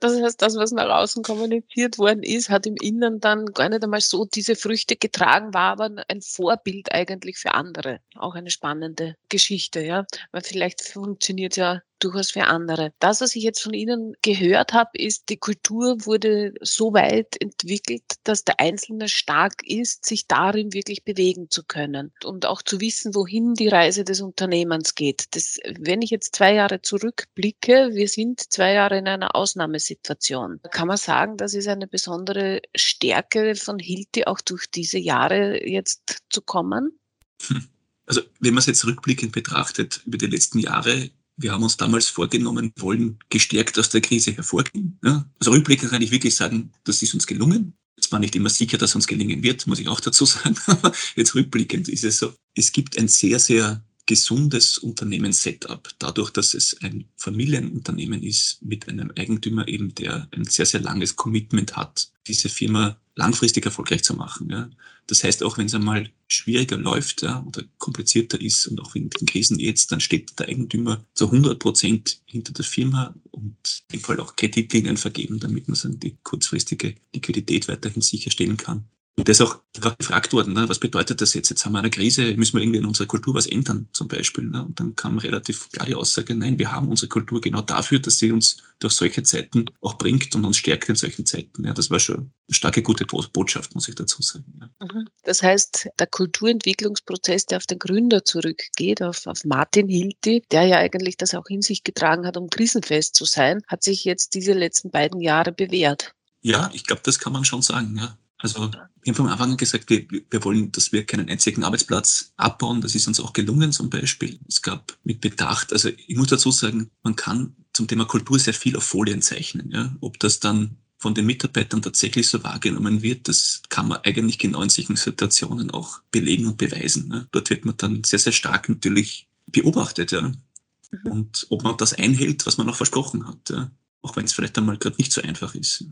Das 0.00 0.20
heißt, 0.20 0.42
das, 0.42 0.56
was 0.56 0.72
nach 0.72 0.88
außen 0.88 1.22
kommuniziert 1.22 1.98
worden 1.98 2.22
ist, 2.22 2.50
hat 2.50 2.66
im 2.66 2.76
Inneren 2.80 3.20
dann 3.20 3.46
gar 3.46 3.68
nicht 3.68 3.84
einmal 3.84 4.00
so 4.00 4.24
diese 4.24 4.56
Früchte 4.56 4.96
getragen, 4.96 5.54
war 5.54 5.72
aber 5.72 5.90
ein 6.08 6.20
Vorbild 6.22 6.92
eigentlich 6.92 7.38
für 7.38 7.54
andere. 7.54 8.00
Auch 8.16 8.34
eine 8.34 8.50
spannende 8.50 9.16
Geschichte, 9.28 9.80
ja. 9.80 10.04
Weil 10.32 10.42
vielleicht 10.42 10.82
funktioniert 10.82 11.56
ja 11.56 11.82
durchaus 12.02 12.30
für 12.30 12.44
andere. 12.44 12.92
Das, 12.98 13.20
was 13.20 13.36
ich 13.36 13.42
jetzt 13.42 13.62
von 13.62 13.74
Ihnen 13.74 14.14
gehört 14.22 14.72
habe, 14.72 14.90
ist, 14.94 15.28
die 15.28 15.36
Kultur 15.36 16.04
wurde 16.04 16.54
so 16.60 16.92
weit 16.92 17.40
entwickelt, 17.40 18.04
dass 18.24 18.44
der 18.44 18.60
Einzelne 18.60 19.08
stark 19.08 19.62
ist, 19.64 20.04
sich 20.06 20.26
darin 20.26 20.72
wirklich 20.72 21.04
bewegen 21.04 21.50
zu 21.50 21.64
können 21.64 22.12
und 22.24 22.46
auch 22.46 22.62
zu 22.62 22.80
wissen, 22.80 23.14
wohin 23.14 23.54
die 23.54 23.68
Reise 23.68 24.04
des 24.04 24.20
Unternehmens 24.20 24.94
geht. 24.94 25.34
Das, 25.34 25.58
wenn 25.78 26.02
ich 26.02 26.10
jetzt 26.10 26.34
zwei 26.34 26.54
Jahre 26.54 26.82
zurückblicke, 26.82 27.90
wir 27.92 28.08
sind 28.08 28.40
zwei 28.40 28.72
Jahre 28.72 28.98
in 28.98 29.08
einer 29.08 29.34
Ausnahmesituation. 29.34 30.60
Kann 30.70 30.88
man 30.88 30.96
sagen, 30.96 31.36
das 31.36 31.54
ist 31.54 31.68
eine 31.68 31.86
besondere 31.86 32.60
Stärke 32.74 33.54
von 33.54 33.78
Hilti, 33.78 34.24
auch 34.24 34.40
durch 34.40 34.66
diese 34.66 34.98
Jahre 34.98 35.66
jetzt 35.66 36.22
zu 36.30 36.42
kommen? 36.42 36.98
Hm. 37.46 37.68
Also 38.06 38.22
wenn 38.40 38.54
man 38.54 38.58
es 38.58 38.66
jetzt 38.66 38.84
rückblickend 38.84 39.32
betrachtet 39.32 40.02
über 40.04 40.18
die 40.18 40.26
letzten 40.26 40.58
Jahre, 40.58 41.10
wir 41.36 41.52
haben 41.52 41.62
uns 41.62 41.76
damals 41.76 42.08
vorgenommen, 42.08 42.72
wollen 42.78 43.18
gestärkt 43.28 43.78
aus 43.78 43.88
der 43.88 44.00
Krise 44.00 44.32
hervorgehen. 44.32 44.98
Ja? 45.02 45.28
Also 45.38 45.50
rückblickend 45.50 45.90
kann 45.90 46.02
ich 46.02 46.10
wirklich 46.10 46.36
sagen, 46.36 46.72
das 46.84 47.02
ist 47.02 47.14
uns 47.14 47.26
gelungen. 47.26 47.74
Es 47.96 48.10
war 48.10 48.18
nicht 48.18 48.34
immer 48.34 48.50
sicher, 48.50 48.78
dass 48.78 48.94
uns 48.94 49.06
gelingen 49.06 49.42
wird, 49.42 49.66
muss 49.66 49.78
ich 49.78 49.88
auch 49.88 50.00
dazu 50.00 50.24
sagen. 50.24 50.56
Aber 50.66 50.92
jetzt 51.16 51.34
rückblickend 51.34 51.88
ist 51.88 52.04
es 52.04 52.18
so, 52.18 52.34
es 52.54 52.72
gibt 52.72 52.98
ein 52.98 53.08
sehr, 53.08 53.38
sehr 53.38 53.84
gesundes 54.06 54.78
Unternehmenssetup, 54.78 55.90
dadurch, 55.98 56.30
dass 56.30 56.54
es 56.54 56.76
ein 56.82 57.04
Familienunternehmen 57.16 58.22
ist 58.22 58.60
mit 58.62 58.88
einem 58.88 59.12
Eigentümer 59.16 59.68
eben, 59.68 59.94
der 59.94 60.28
ein 60.32 60.44
sehr, 60.44 60.66
sehr 60.66 60.80
langes 60.80 61.16
Commitment 61.16 61.76
hat, 61.76 62.10
diese 62.26 62.48
Firma 62.48 62.96
langfristig 63.14 63.64
erfolgreich 63.64 64.02
zu 64.02 64.14
machen. 64.14 64.50
Ja. 64.50 64.70
Das 65.06 65.22
heißt, 65.22 65.42
auch 65.42 65.58
wenn 65.58 65.66
es 65.66 65.74
einmal 65.74 66.10
schwieriger 66.28 66.76
läuft 66.76 67.22
ja, 67.22 67.42
oder 67.46 67.62
komplizierter 67.78 68.40
ist 68.40 68.66
und 68.66 68.80
auch 68.80 68.94
in 68.94 69.10
den 69.10 69.26
Krisen 69.26 69.58
jetzt, 69.58 69.92
dann 69.92 70.00
steht 70.00 70.38
der 70.38 70.48
Eigentümer 70.48 71.04
zu 71.14 71.26
100 71.26 71.58
Prozent 71.58 72.22
hinter 72.24 72.52
der 72.52 72.64
Firma 72.64 73.14
und 73.30 73.82
im 73.92 74.00
Fall 74.00 74.20
auch 74.20 74.36
Kreditlinien 74.36 74.96
vergeben, 74.96 75.38
damit 75.38 75.68
man 75.68 75.78
dann 75.82 76.00
die 76.00 76.16
kurzfristige 76.22 76.94
Liquidität 77.14 77.68
weiterhin 77.68 78.02
sicherstellen 78.02 78.56
kann. 78.56 78.84
Und 79.18 79.28
das 79.28 79.40
ist 79.40 79.46
auch 79.46 79.60
gefragt 79.98 80.32
worden, 80.32 80.54
ne? 80.54 80.68
was 80.70 80.78
bedeutet 80.78 81.20
das 81.20 81.34
jetzt? 81.34 81.50
Jetzt 81.50 81.66
haben 81.66 81.72
wir 81.72 81.80
eine 81.80 81.90
Krise, 81.90 82.34
müssen 82.34 82.54
wir 82.54 82.62
irgendwie 82.62 82.78
in 82.78 82.86
unserer 82.86 83.06
Kultur 83.06 83.34
was 83.34 83.46
ändern, 83.46 83.88
zum 83.92 84.08
Beispiel. 84.08 84.44
Ne? 84.44 84.64
Und 84.64 84.80
dann 84.80 84.96
kam 84.96 85.18
relativ 85.18 85.68
klar 85.70 85.84
die 85.84 85.94
Aussage, 85.94 86.34
nein, 86.34 86.58
wir 86.58 86.72
haben 86.72 86.88
unsere 86.88 87.08
Kultur 87.08 87.42
genau 87.42 87.60
dafür, 87.60 87.98
dass 87.98 88.18
sie 88.18 88.32
uns 88.32 88.56
durch 88.78 88.94
solche 88.94 89.22
Zeiten 89.22 89.66
auch 89.82 89.98
bringt 89.98 90.34
und 90.34 90.46
uns 90.46 90.56
stärkt 90.56 90.88
in 90.88 90.94
solchen 90.94 91.26
Zeiten. 91.26 91.64
Ja, 91.64 91.74
das 91.74 91.90
war 91.90 91.98
schon 91.98 92.16
eine 92.16 92.54
starke, 92.54 92.82
gute 92.82 93.04
Botschaft, 93.04 93.74
muss 93.74 93.86
ich 93.86 93.94
dazu 93.96 94.22
sagen. 94.22 94.46
Ja. 94.58 94.86
Mhm. 94.86 95.08
Das 95.24 95.42
heißt, 95.42 95.90
der 95.98 96.06
Kulturentwicklungsprozess, 96.06 97.44
der 97.44 97.58
auf 97.58 97.66
den 97.66 97.78
Gründer 97.78 98.24
zurückgeht, 98.24 99.02
auf, 99.02 99.26
auf 99.26 99.44
Martin 99.44 99.88
Hilti, 99.88 100.42
der 100.50 100.64
ja 100.64 100.78
eigentlich 100.78 101.18
das 101.18 101.34
auch 101.34 101.46
in 101.48 101.60
sich 101.60 101.84
getragen 101.84 102.26
hat, 102.26 102.38
um 102.38 102.48
krisenfest 102.48 103.14
zu 103.14 103.26
sein, 103.26 103.62
hat 103.66 103.84
sich 103.84 104.04
jetzt 104.04 104.34
diese 104.34 104.54
letzten 104.54 104.90
beiden 104.90 105.20
Jahre 105.20 105.52
bewährt. 105.52 106.14
Ja, 106.40 106.70
ich 106.72 106.84
glaube, 106.84 107.02
das 107.04 107.18
kann 107.18 107.32
man 107.32 107.44
schon 107.44 107.62
sagen. 107.62 107.96
Ja. 107.98 108.16
Also 108.42 108.70
wir 108.70 109.12
haben 109.12 109.14
von 109.14 109.28
Anfang 109.28 109.52
an 109.52 109.56
gesagt, 109.56 109.88
wir, 109.88 110.04
wir 110.08 110.44
wollen, 110.44 110.72
dass 110.72 110.92
wir 110.92 111.06
keinen 111.06 111.28
einzigen 111.28 111.62
Arbeitsplatz 111.62 112.32
abbauen. 112.36 112.80
Das 112.80 112.94
ist 112.94 113.06
uns 113.06 113.20
auch 113.20 113.32
gelungen 113.32 113.72
zum 113.72 113.88
Beispiel. 113.88 114.40
Es 114.48 114.62
gab 114.62 114.98
mit 115.04 115.20
Bedacht, 115.20 115.72
also 115.72 115.90
ich 116.06 116.16
muss 116.16 116.28
dazu 116.28 116.50
sagen, 116.50 116.90
man 117.04 117.14
kann 117.14 117.54
zum 117.72 117.86
Thema 117.86 118.04
Kultur 118.04 118.38
sehr 118.38 118.54
viel 118.54 118.76
auf 118.76 118.82
Folien 118.82 119.22
zeichnen. 119.22 119.70
Ja? 119.70 119.94
Ob 120.00 120.18
das 120.18 120.40
dann 120.40 120.76
von 120.98 121.14
den 121.14 121.26
Mitarbeitern 121.26 121.82
tatsächlich 121.82 122.28
so 122.28 122.42
wahrgenommen 122.42 123.02
wird, 123.02 123.28
das 123.28 123.62
kann 123.68 123.88
man 123.88 123.98
eigentlich 124.02 124.38
genau 124.38 124.62
in 124.62 124.68
solchen 124.68 124.96
Situationen 124.96 125.70
auch 125.70 126.00
belegen 126.10 126.46
und 126.46 126.58
beweisen. 126.58 127.08
Ne? 127.08 127.28
Dort 127.30 127.48
wird 127.50 127.64
man 127.64 127.76
dann 127.76 128.02
sehr, 128.04 128.18
sehr 128.18 128.32
stark 128.32 128.68
natürlich 128.68 129.28
beobachtet, 129.46 130.12
ja. 130.12 130.22
Mhm. 130.22 131.10
Und 131.10 131.46
ob 131.48 131.62
man 131.62 131.76
das 131.76 131.94
einhält, 131.94 132.44
was 132.46 132.58
man 132.58 132.66
noch 132.66 132.76
versprochen 132.76 133.26
hat. 133.26 133.50
Ja 133.50 133.70
auch 134.02 134.16
wenn 134.16 134.24
es 134.24 134.32
vielleicht 134.32 134.58
einmal 134.58 134.78
gerade 134.78 134.96
nicht 134.96 135.12
so 135.12 135.22
einfach 135.22 135.54
ist. 135.54 135.84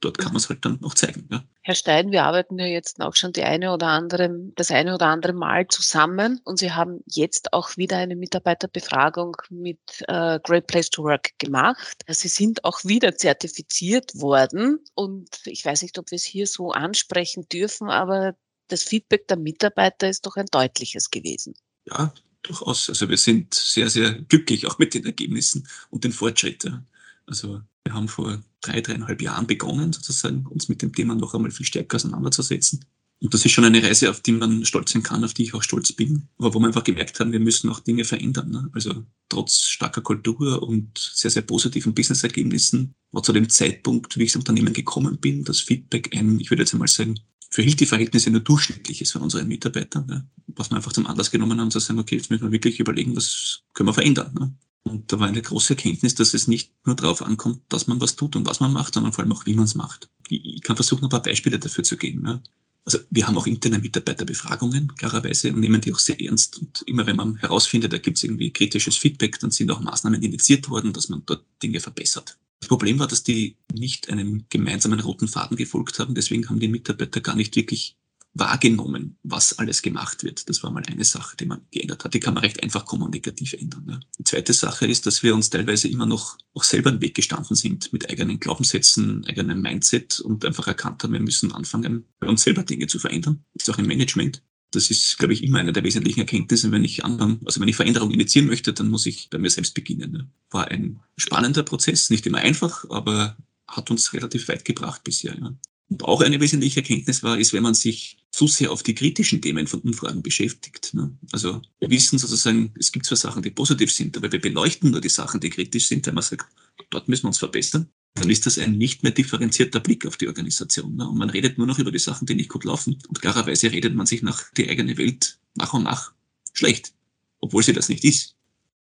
Dort 0.00 0.16
kann 0.16 0.32
man 0.32 0.36
es 0.36 0.48
halt 0.48 0.64
dann 0.64 0.78
noch 0.80 0.94
zeigen. 0.94 1.28
Ja. 1.30 1.44
Herr 1.60 1.74
Stein, 1.74 2.10
wir 2.10 2.24
arbeiten 2.24 2.58
ja 2.58 2.64
jetzt 2.64 3.00
auch 3.02 3.14
schon 3.14 3.32
die 3.32 3.42
eine 3.42 3.72
oder 3.74 3.88
andere, 3.88 4.30
das 4.54 4.70
eine 4.70 4.94
oder 4.94 5.06
andere 5.06 5.34
Mal 5.34 5.68
zusammen 5.68 6.40
und 6.44 6.58
Sie 6.58 6.72
haben 6.72 7.00
jetzt 7.06 7.52
auch 7.52 7.76
wieder 7.76 7.98
eine 7.98 8.16
Mitarbeiterbefragung 8.16 9.36
mit 9.50 9.80
äh, 10.08 10.40
Great 10.42 10.66
Place 10.66 10.88
to 10.88 11.02
Work 11.02 11.38
gemacht. 11.38 12.04
Sie 12.08 12.28
sind 12.28 12.64
auch 12.64 12.84
wieder 12.84 13.16
zertifiziert 13.16 14.14
worden 14.14 14.78
und 14.94 15.28
ich 15.44 15.64
weiß 15.64 15.82
nicht, 15.82 15.98
ob 15.98 16.10
wir 16.10 16.16
es 16.16 16.24
hier 16.24 16.46
so 16.46 16.70
ansprechen 16.70 17.46
dürfen, 17.52 17.90
aber 17.90 18.34
das 18.68 18.82
Feedback 18.82 19.28
der 19.28 19.36
Mitarbeiter 19.36 20.08
ist 20.08 20.24
doch 20.24 20.36
ein 20.36 20.46
deutliches 20.46 21.10
gewesen. 21.10 21.54
Ja, 21.84 22.14
durchaus. 22.42 22.88
Also 22.88 23.08
wir 23.08 23.18
sind 23.18 23.52
sehr, 23.54 23.90
sehr 23.90 24.12
glücklich 24.12 24.66
auch 24.66 24.78
mit 24.78 24.94
den 24.94 25.04
Ergebnissen 25.04 25.68
und 25.90 26.04
den 26.04 26.12
Fortschritten. 26.12 26.86
Also 27.26 27.60
wir 27.84 27.92
haben 27.92 28.08
vor 28.08 28.42
drei, 28.60 28.80
dreieinhalb 28.80 29.20
Jahren 29.20 29.46
begonnen, 29.46 29.92
sozusagen, 29.92 30.46
uns 30.46 30.68
mit 30.68 30.82
dem 30.82 30.92
Thema 30.92 31.14
noch 31.14 31.34
einmal 31.34 31.50
viel 31.50 31.66
stärker 31.66 31.96
auseinanderzusetzen. 31.96 32.84
Und 33.22 33.32
das 33.32 33.44
ist 33.44 33.52
schon 33.52 33.64
eine 33.64 33.82
Reise, 33.82 34.10
auf 34.10 34.20
die 34.20 34.32
man 34.32 34.64
stolz 34.66 34.92
sein 34.92 35.02
kann, 35.02 35.24
auf 35.24 35.32
die 35.32 35.44
ich 35.44 35.54
auch 35.54 35.62
stolz 35.62 35.92
bin, 35.92 36.28
aber 36.36 36.52
wo 36.52 36.58
wir 36.58 36.66
einfach 36.66 36.84
gemerkt 36.84 37.18
haben, 37.18 37.32
wir 37.32 37.40
müssen 37.40 37.70
auch 37.70 37.80
Dinge 37.80 38.04
verändern. 38.04 38.50
Ne? 38.50 38.68
Also 38.72 39.04
trotz 39.30 39.60
starker 39.60 40.02
Kultur 40.02 40.62
und 40.62 40.98
sehr, 40.98 41.30
sehr 41.30 41.42
positiven 41.42 41.94
Businessergebnissen 41.94 42.94
war 43.12 43.22
zu 43.22 43.32
dem 43.32 43.48
Zeitpunkt, 43.48 44.18
wie 44.18 44.24
ich 44.24 44.34
ins 44.34 44.36
Unternehmen 44.36 44.74
gekommen 44.74 45.16
bin, 45.18 45.44
das 45.44 45.60
Feedback 45.60 46.14
ein, 46.14 46.38
ich 46.40 46.50
würde 46.50 46.62
jetzt 46.62 46.74
einmal 46.74 46.88
sagen, 46.88 47.18
für 47.48 47.62
Hilti-Verhältnisse 47.62 48.30
nur 48.30 48.40
durchschnittliches 48.40 49.12
von 49.12 49.22
unseren 49.22 49.48
Mitarbeitern, 49.48 50.06
ne? 50.06 50.28
was 50.48 50.70
wir 50.70 50.76
einfach 50.76 50.92
zum 50.92 51.06
Anlass 51.06 51.30
genommen 51.30 51.58
haben, 51.58 51.70
zu 51.70 51.78
sagen, 51.78 51.98
okay, 51.98 52.16
jetzt 52.16 52.30
müssen 52.30 52.44
wir 52.44 52.52
wirklich 52.52 52.80
überlegen, 52.80 53.16
was 53.16 53.62
können 53.72 53.88
wir 53.88 53.94
verändern. 53.94 54.34
Ne? 54.38 54.54
Und 54.86 55.12
da 55.12 55.18
war 55.18 55.26
eine 55.26 55.42
große 55.42 55.74
Erkenntnis, 55.74 56.14
dass 56.14 56.32
es 56.32 56.46
nicht 56.46 56.70
nur 56.84 56.94
darauf 56.94 57.20
ankommt, 57.20 57.60
dass 57.68 57.88
man 57.88 58.00
was 58.00 58.14
tut 58.14 58.36
und 58.36 58.46
was 58.46 58.60
man 58.60 58.72
macht, 58.72 58.94
sondern 58.94 59.12
vor 59.12 59.24
allem 59.24 59.32
auch, 59.32 59.44
wie 59.44 59.54
man 59.54 59.64
es 59.64 59.74
macht. 59.74 60.08
Ich 60.28 60.62
kann 60.62 60.76
versuchen, 60.76 61.04
ein 61.04 61.10
paar 61.10 61.22
Beispiele 61.22 61.58
dafür 61.58 61.82
zu 61.82 61.96
geben. 61.96 62.24
Ja. 62.24 62.40
Also 62.84 62.98
wir 63.10 63.26
haben 63.26 63.36
auch 63.36 63.48
interne 63.48 63.80
Mitarbeiterbefragungen, 63.80 64.94
klarerweise, 64.94 65.52
und 65.52 65.58
nehmen 65.58 65.80
die 65.80 65.92
auch 65.92 65.98
sehr 65.98 66.20
ernst. 66.20 66.58
Und 66.58 66.82
immer 66.86 67.04
wenn 67.04 67.16
man 67.16 67.34
herausfindet, 67.38 67.92
da 67.92 67.98
gibt 67.98 68.18
es 68.18 68.22
irgendwie 68.22 68.52
kritisches 68.52 68.96
Feedback, 68.96 69.40
dann 69.40 69.50
sind 69.50 69.72
auch 69.72 69.80
Maßnahmen 69.80 70.22
initiiert 70.22 70.68
worden, 70.70 70.92
dass 70.92 71.08
man 71.08 71.22
dort 71.26 71.44
Dinge 71.60 71.80
verbessert. 71.80 72.38
Das 72.60 72.68
Problem 72.68 73.00
war, 73.00 73.08
dass 73.08 73.24
die 73.24 73.56
nicht 73.74 74.08
einem 74.08 74.44
gemeinsamen 74.50 75.00
roten 75.00 75.26
Faden 75.26 75.56
gefolgt 75.56 75.98
haben. 75.98 76.14
Deswegen 76.14 76.48
haben 76.48 76.60
die 76.60 76.68
Mitarbeiter 76.68 77.20
gar 77.20 77.34
nicht 77.34 77.56
wirklich 77.56 77.96
wahrgenommen, 78.38 79.18
was 79.22 79.58
alles 79.58 79.82
gemacht 79.82 80.22
wird. 80.22 80.48
Das 80.48 80.62
war 80.62 80.70
mal 80.70 80.82
eine 80.86 81.04
Sache, 81.04 81.36
die 81.36 81.46
man 81.46 81.62
geändert 81.70 82.04
hat. 82.04 82.14
Die 82.14 82.20
kann 82.20 82.34
man 82.34 82.42
recht 82.42 82.62
einfach 82.62 82.84
kommunikativ 82.84 83.54
ändern. 83.54 83.86
Ja. 83.88 84.00
Die 84.18 84.24
zweite 84.24 84.52
Sache 84.52 84.86
ist, 84.86 85.06
dass 85.06 85.22
wir 85.22 85.34
uns 85.34 85.50
teilweise 85.50 85.88
immer 85.88 86.06
noch 86.06 86.36
auch 86.54 86.64
selber 86.64 86.90
einen 86.90 87.00
Weg 87.00 87.14
gestanden 87.14 87.56
sind 87.56 87.92
mit 87.92 88.10
eigenen 88.10 88.38
Glaubenssätzen, 88.38 89.24
eigenem 89.26 89.60
Mindset 89.60 90.20
und 90.20 90.44
einfach 90.44 90.66
erkannt 90.66 91.02
haben, 91.02 91.12
wir 91.12 91.20
müssen 91.20 91.52
anfangen, 91.52 92.04
bei 92.18 92.28
uns 92.28 92.42
selber 92.42 92.62
Dinge 92.62 92.86
zu 92.86 92.98
verändern. 92.98 93.44
Das 93.54 93.68
ist 93.68 93.74
auch 93.74 93.78
im 93.78 93.86
Management. 93.86 94.42
Das 94.72 94.90
ist, 94.90 95.18
glaube 95.18 95.32
ich, 95.32 95.42
immer 95.42 95.58
eine 95.58 95.72
der 95.72 95.84
wesentlichen 95.84 96.20
Erkenntnisse. 96.20 96.70
Wenn 96.72 96.84
ich 96.84 97.04
anderen, 97.04 97.40
also 97.46 97.60
wenn 97.60 97.68
ich 97.68 97.76
Veränderung 97.76 98.10
initiieren 98.10 98.48
möchte, 98.48 98.72
dann 98.72 98.88
muss 98.88 99.06
ich 99.06 99.30
bei 99.30 99.38
mir 99.38 99.48
selbst 99.48 99.74
beginnen. 99.74 100.14
Ja. 100.14 100.26
War 100.50 100.68
ein 100.68 101.00
spannender 101.16 101.62
Prozess, 101.62 102.10
nicht 102.10 102.26
immer 102.26 102.38
einfach, 102.38 102.84
aber 102.90 103.36
hat 103.68 103.90
uns 103.90 104.12
relativ 104.12 104.48
weit 104.48 104.64
gebracht 104.64 105.04
bisher. 105.04 105.36
Ja. 105.38 105.56
Und 105.88 106.02
auch 106.02 106.20
eine 106.20 106.40
wesentliche 106.40 106.80
Erkenntnis 106.80 107.22
war, 107.22 107.38
ist, 107.38 107.52
wenn 107.52 107.62
man 107.62 107.74
sich 107.74 108.18
zu 108.36 108.46
sehr 108.46 108.70
auf 108.70 108.82
die 108.82 108.94
kritischen 108.94 109.40
Themen 109.40 109.66
von 109.66 109.80
Umfragen 109.80 110.22
beschäftigt. 110.22 110.92
Ne? 110.92 111.16
Also 111.32 111.62
wir 111.80 111.88
wissen 111.88 112.18
sozusagen, 112.18 112.70
es 112.78 112.92
gibt 112.92 113.06
zwar 113.06 113.16
Sachen, 113.16 113.42
die 113.42 113.50
positiv 113.50 113.90
sind, 113.90 114.14
aber 114.14 114.30
wir 114.30 114.40
beleuchten 114.40 114.90
nur 114.90 115.00
die 115.00 115.08
Sachen, 115.08 115.40
die 115.40 115.48
kritisch 115.48 115.88
sind, 115.88 116.06
weil 116.06 116.12
man 116.12 116.22
sagt, 116.22 116.46
dort 116.90 117.08
müssen 117.08 117.24
wir 117.24 117.28
uns 117.28 117.38
verbessern. 117.38 117.88
Dann 118.12 118.28
ist 118.28 118.44
das 118.44 118.58
ein 118.58 118.76
nicht 118.76 119.02
mehr 119.02 119.12
differenzierter 119.12 119.80
Blick 119.80 120.04
auf 120.04 120.18
die 120.18 120.28
Organisation. 120.28 120.96
Ne? 120.96 121.08
Und 121.08 121.16
man 121.16 121.30
redet 121.30 121.56
nur 121.56 121.66
noch 121.66 121.78
über 121.78 121.90
die 121.90 121.98
Sachen, 121.98 122.26
die 122.26 122.34
nicht 122.34 122.50
gut 122.50 122.64
laufen. 122.64 122.98
Und 123.08 123.22
klarerweise 123.22 123.72
redet 123.72 123.94
man 123.94 124.04
sich 124.04 124.20
nach 124.20 124.52
die 124.52 124.68
eigene 124.68 124.98
Welt 124.98 125.38
nach 125.54 125.72
und 125.72 125.84
nach 125.84 126.12
schlecht, 126.52 126.92
obwohl 127.40 127.62
sie 127.62 127.72
das 127.72 127.88
nicht 127.88 128.04
ist. 128.04 128.36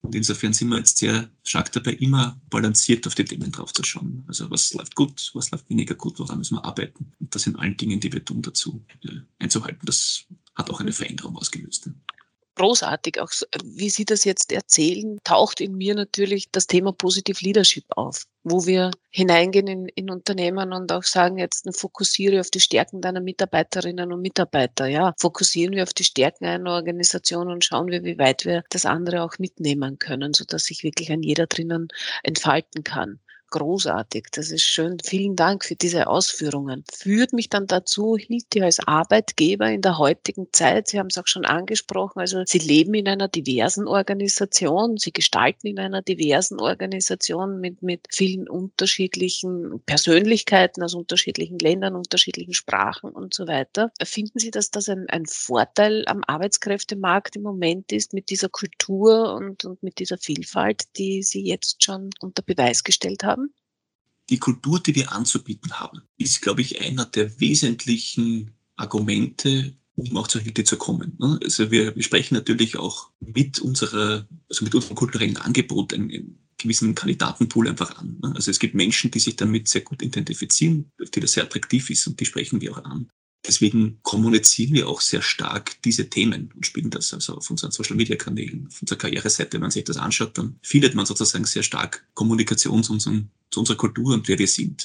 Und 0.03 0.15
insofern 0.15 0.53
sind 0.53 0.69
wir 0.69 0.79
jetzt 0.79 0.99
sehr 0.99 1.31
stark 1.45 1.73
dabei, 1.73 1.93
immer 1.93 2.41
balanciert 2.49 3.07
auf 3.07 3.15
die 3.15 3.25
Themen 3.25 3.53
drauf 3.53 3.73
zu 3.73 3.85
schauen. 3.85 4.25
Also 4.27 4.51
was 4.51 4.73
läuft 4.73 4.95
gut, 4.95 5.31
was 5.35 5.51
läuft 5.51 5.69
weniger 5.69 5.95
gut, 5.95 6.19
woran 6.19 6.39
müssen 6.39 6.57
wir 6.57 6.65
arbeiten. 6.65 7.13
Und 7.21 7.35
das 7.35 7.47
in 7.47 7.57
allen 7.57 7.77
Dingen, 7.77 8.01
die 8.01 8.13
wir 8.13 8.25
tun, 8.25 8.43
dazu 8.43 8.83
äh, 9.05 9.21
einzuhalten. 9.39 9.85
Das 9.85 10.25
hat 10.55 10.71
auch 10.71 10.81
eine 10.81 10.93
Veränderung 10.93 11.37
ausgelöst 11.37 11.91
großartig. 12.57 13.21
Auch 13.21 13.31
wie 13.65 13.91
Sie 13.91 14.05
das 14.05 14.25
jetzt 14.25 14.53
erzählen, 14.53 15.19
taucht 15.25 15.61
in 15.61 15.77
mir 15.77 15.95
natürlich 15.95 16.51
das 16.51 16.67
Thema 16.67 16.93
Positive 16.93 17.39
Leadership 17.45 17.85
auf, 17.91 18.25
wo 18.45 18.67
wir 18.67 18.91
hineingehen 19.11 19.67
in, 19.67 19.87
in 19.89 20.11
Unternehmen 20.11 20.73
und 20.73 20.93
auch 20.93 21.03
sagen, 21.03 21.39
jetzt 21.39 21.69
fokussiere 21.77 22.41
auf 22.41 22.51
die 22.51 22.61
Stärken 22.61 23.01
deiner 23.01 23.21
Mitarbeiterinnen 23.21 24.13
und 24.13 24.21
Mitarbeiter. 24.21 24.87
Ja, 24.87 25.15
fokussieren 25.19 25.75
wir 25.75 25.83
auf 25.83 25.95
die 25.95 26.05
Stärken 26.05 26.45
einer 26.45 26.73
Organisation 26.73 27.51
und 27.51 27.65
schauen 27.65 27.89
wir, 27.89 28.05
wie 28.05 28.19
weit 28.19 28.45
wir 28.45 28.65
das 28.71 28.87
andere 28.87 29.23
auch 29.23 29.39
mitnehmen 29.39 29.99
können, 29.99 30.35
sodass 30.35 30.65
sich 30.65 30.83
wirklich 30.83 31.11
ein 31.11 31.23
jeder 31.23 31.47
drinnen 31.47 31.89
entfalten 32.23 32.85
kann 32.85 33.21
großartig. 33.51 34.29
Das 34.33 34.51
ist 34.51 34.63
schön. 34.63 34.99
Vielen 35.05 35.37
Dank 35.37 35.65
für 35.65 35.77
diese 35.77 36.07
Ausführungen. 36.07 36.85
Führt 36.93 37.33
mich 37.33 37.49
dann 37.49 37.67
dazu, 37.67 38.17
Hilti 38.17 38.63
als 38.63 38.81
Arbeitgeber 38.87 39.71
in 39.71 39.83
der 39.83 39.99
heutigen 39.99 40.49
Zeit, 40.53 40.89
Sie 40.89 40.99
haben 40.99 41.09
es 41.09 41.19
auch 41.19 41.27
schon 41.27 41.45
angesprochen, 41.45 42.21
also 42.21 42.43
Sie 42.47 42.59
leben 42.59 42.95
in 42.95 43.09
einer 43.09 43.29
diversen 43.29 43.87
Organisation, 43.87 44.97
Sie 44.97 45.13
gestalten 45.13 45.67
in 45.67 45.79
einer 45.79 46.03
diversen 46.03 46.61
Organisation 46.61 47.61
mit, 47.61 47.83
mit 47.83 48.07
vielen 48.11 48.49
unterschiedlichen 48.49 49.81
Persönlichkeiten 49.87 50.83
aus 50.83 50.95
unterschiedlichen 50.95 51.59
Ländern, 51.59 51.97
unterschiedlichen 51.97 52.55
Sprachen 52.55 53.11
und 53.11 53.35
so 53.35 53.47
weiter. 53.47 53.91
Finden 54.03 54.39
Sie, 54.39 54.51
dass 54.51 54.71
das 54.71 54.89
ein, 54.89 55.07
ein 55.09 55.27
Vorteil 55.27 56.05
am 56.07 56.23
Arbeitskräftemarkt 56.27 57.37
im 57.37 57.43
Moment 57.43 57.93
ist 57.93 58.13
mit 58.13 58.31
dieser 58.31 58.49
Kultur 58.49 59.35
und, 59.35 59.65
und 59.65 59.83
mit 59.83 59.99
dieser 59.99 60.19
Vielfalt, 60.19 60.85
die 60.97 61.23
Sie 61.23 61.43
jetzt 61.43 61.83
schon 61.83 62.11
unter 62.21 62.43
Beweis 62.43 62.85
gestellt 62.85 63.25
haben? 63.25 63.40
Die 64.31 64.39
Kultur, 64.39 64.81
die 64.81 64.95
wir 64.95 65.13
anzubieten 65.13 65.73
haben, 65.73 66.03
ist, 66.17 66.41
glaube 66.41 66.61
ich, 66.61 66.81
einer 66.81 67.05
der 67.05 67.41
wesentlichen 67.41 68.53
Argumente, 68.77 69.75
um 69.97 70.17
auch 70.17 70.29
zur 70.29 70.41
Hilfe 70.41 70.65
zu 70.65 70.77
kommen. 70.77 71.17
Ne? 71.19 71.39
Also 71.43 71.71
wir, 71.71 71.95
wir 71.95 72.03
sprechen 72.03 72.35
natürlich 72.35 72.77
auch 72.79 73.11
mit 73.21 73.59
unserer, 73.59 74.27
also 74.49 74.65
mit 74.65 74.75
unserem 74.75 74.97
kulturellen 74.97 75.37
Angebot 75.37 75.93
einen, 75.93 76.11
einen 76.11 76.39
gewissen 76.59 76.95
Kandidatenpool 76.95 77.69
einfach 77.69 77.99
an. 77.99 78.19
Ne? 78.23 78.33
Also 78.35 78.51
es 78.51 78.59
gibt 78.59 78.75
Menschen, 78.75 79.11
die 79.11 79.21
sich 79.21 79.37
damit 79.37 79.69
sehr 79.69 79.83
gut 79.83 80.03
identifizieren, 80.03 80.91
die 81.15 81.21
das 81.21 81.33
sehr 81.33 81.45
attraktiv 81.45 81.91
ist 81.91 82.07
und 82.07 82.21
die 82.21 82.27
sprechen 82.27 82.61
wir 82.61 82.73
auch 82.73 82.85
an. 82.85 83.11
Deswegen 83.47 83.99
kommunizieren 84.03 84.75
wir 84.75 84.89
auch 84.89 85.01
sehr 85.01 85.23
stark 85.23 85.81
diese 85.83 86.11
Themen 86.11 86.53
und 86.55 86.67
spielen 86.67 86.91
das 86.91 87.15
also 87.15 87.37
auf 87.37 87.51
unseren 87.51 87.71
Social 87.71 87.97
Media 87.97 88.17
Kanälen, 88.17 88.67
auf 88.67 88.83
unserer 88.83 88.99
Karriereseite. 88.99 89.55
Wenn 89.55 89.63
man 89.63 89.71
sich 89.71 89.85
das 89.85 89.97
anschaut, 89.97 90.37
dann 90.37 90.59
findet 90.63 90.95
man 90.95 91.07
sozusagen 91.07 91.47
sehr 91.47 91.63
stark 91.63 92.07
Kommunikation 92.15 92.83
zu, 92.83 92.93
unseren, 92.93 93.31
zu 93.51 93.61
unserer 93.61 93.77
Kultur 93.77 94.15
und 94.15 94.29
wer 94.29 94.39
wir 94.39 94.49
sind. 94.49 94.85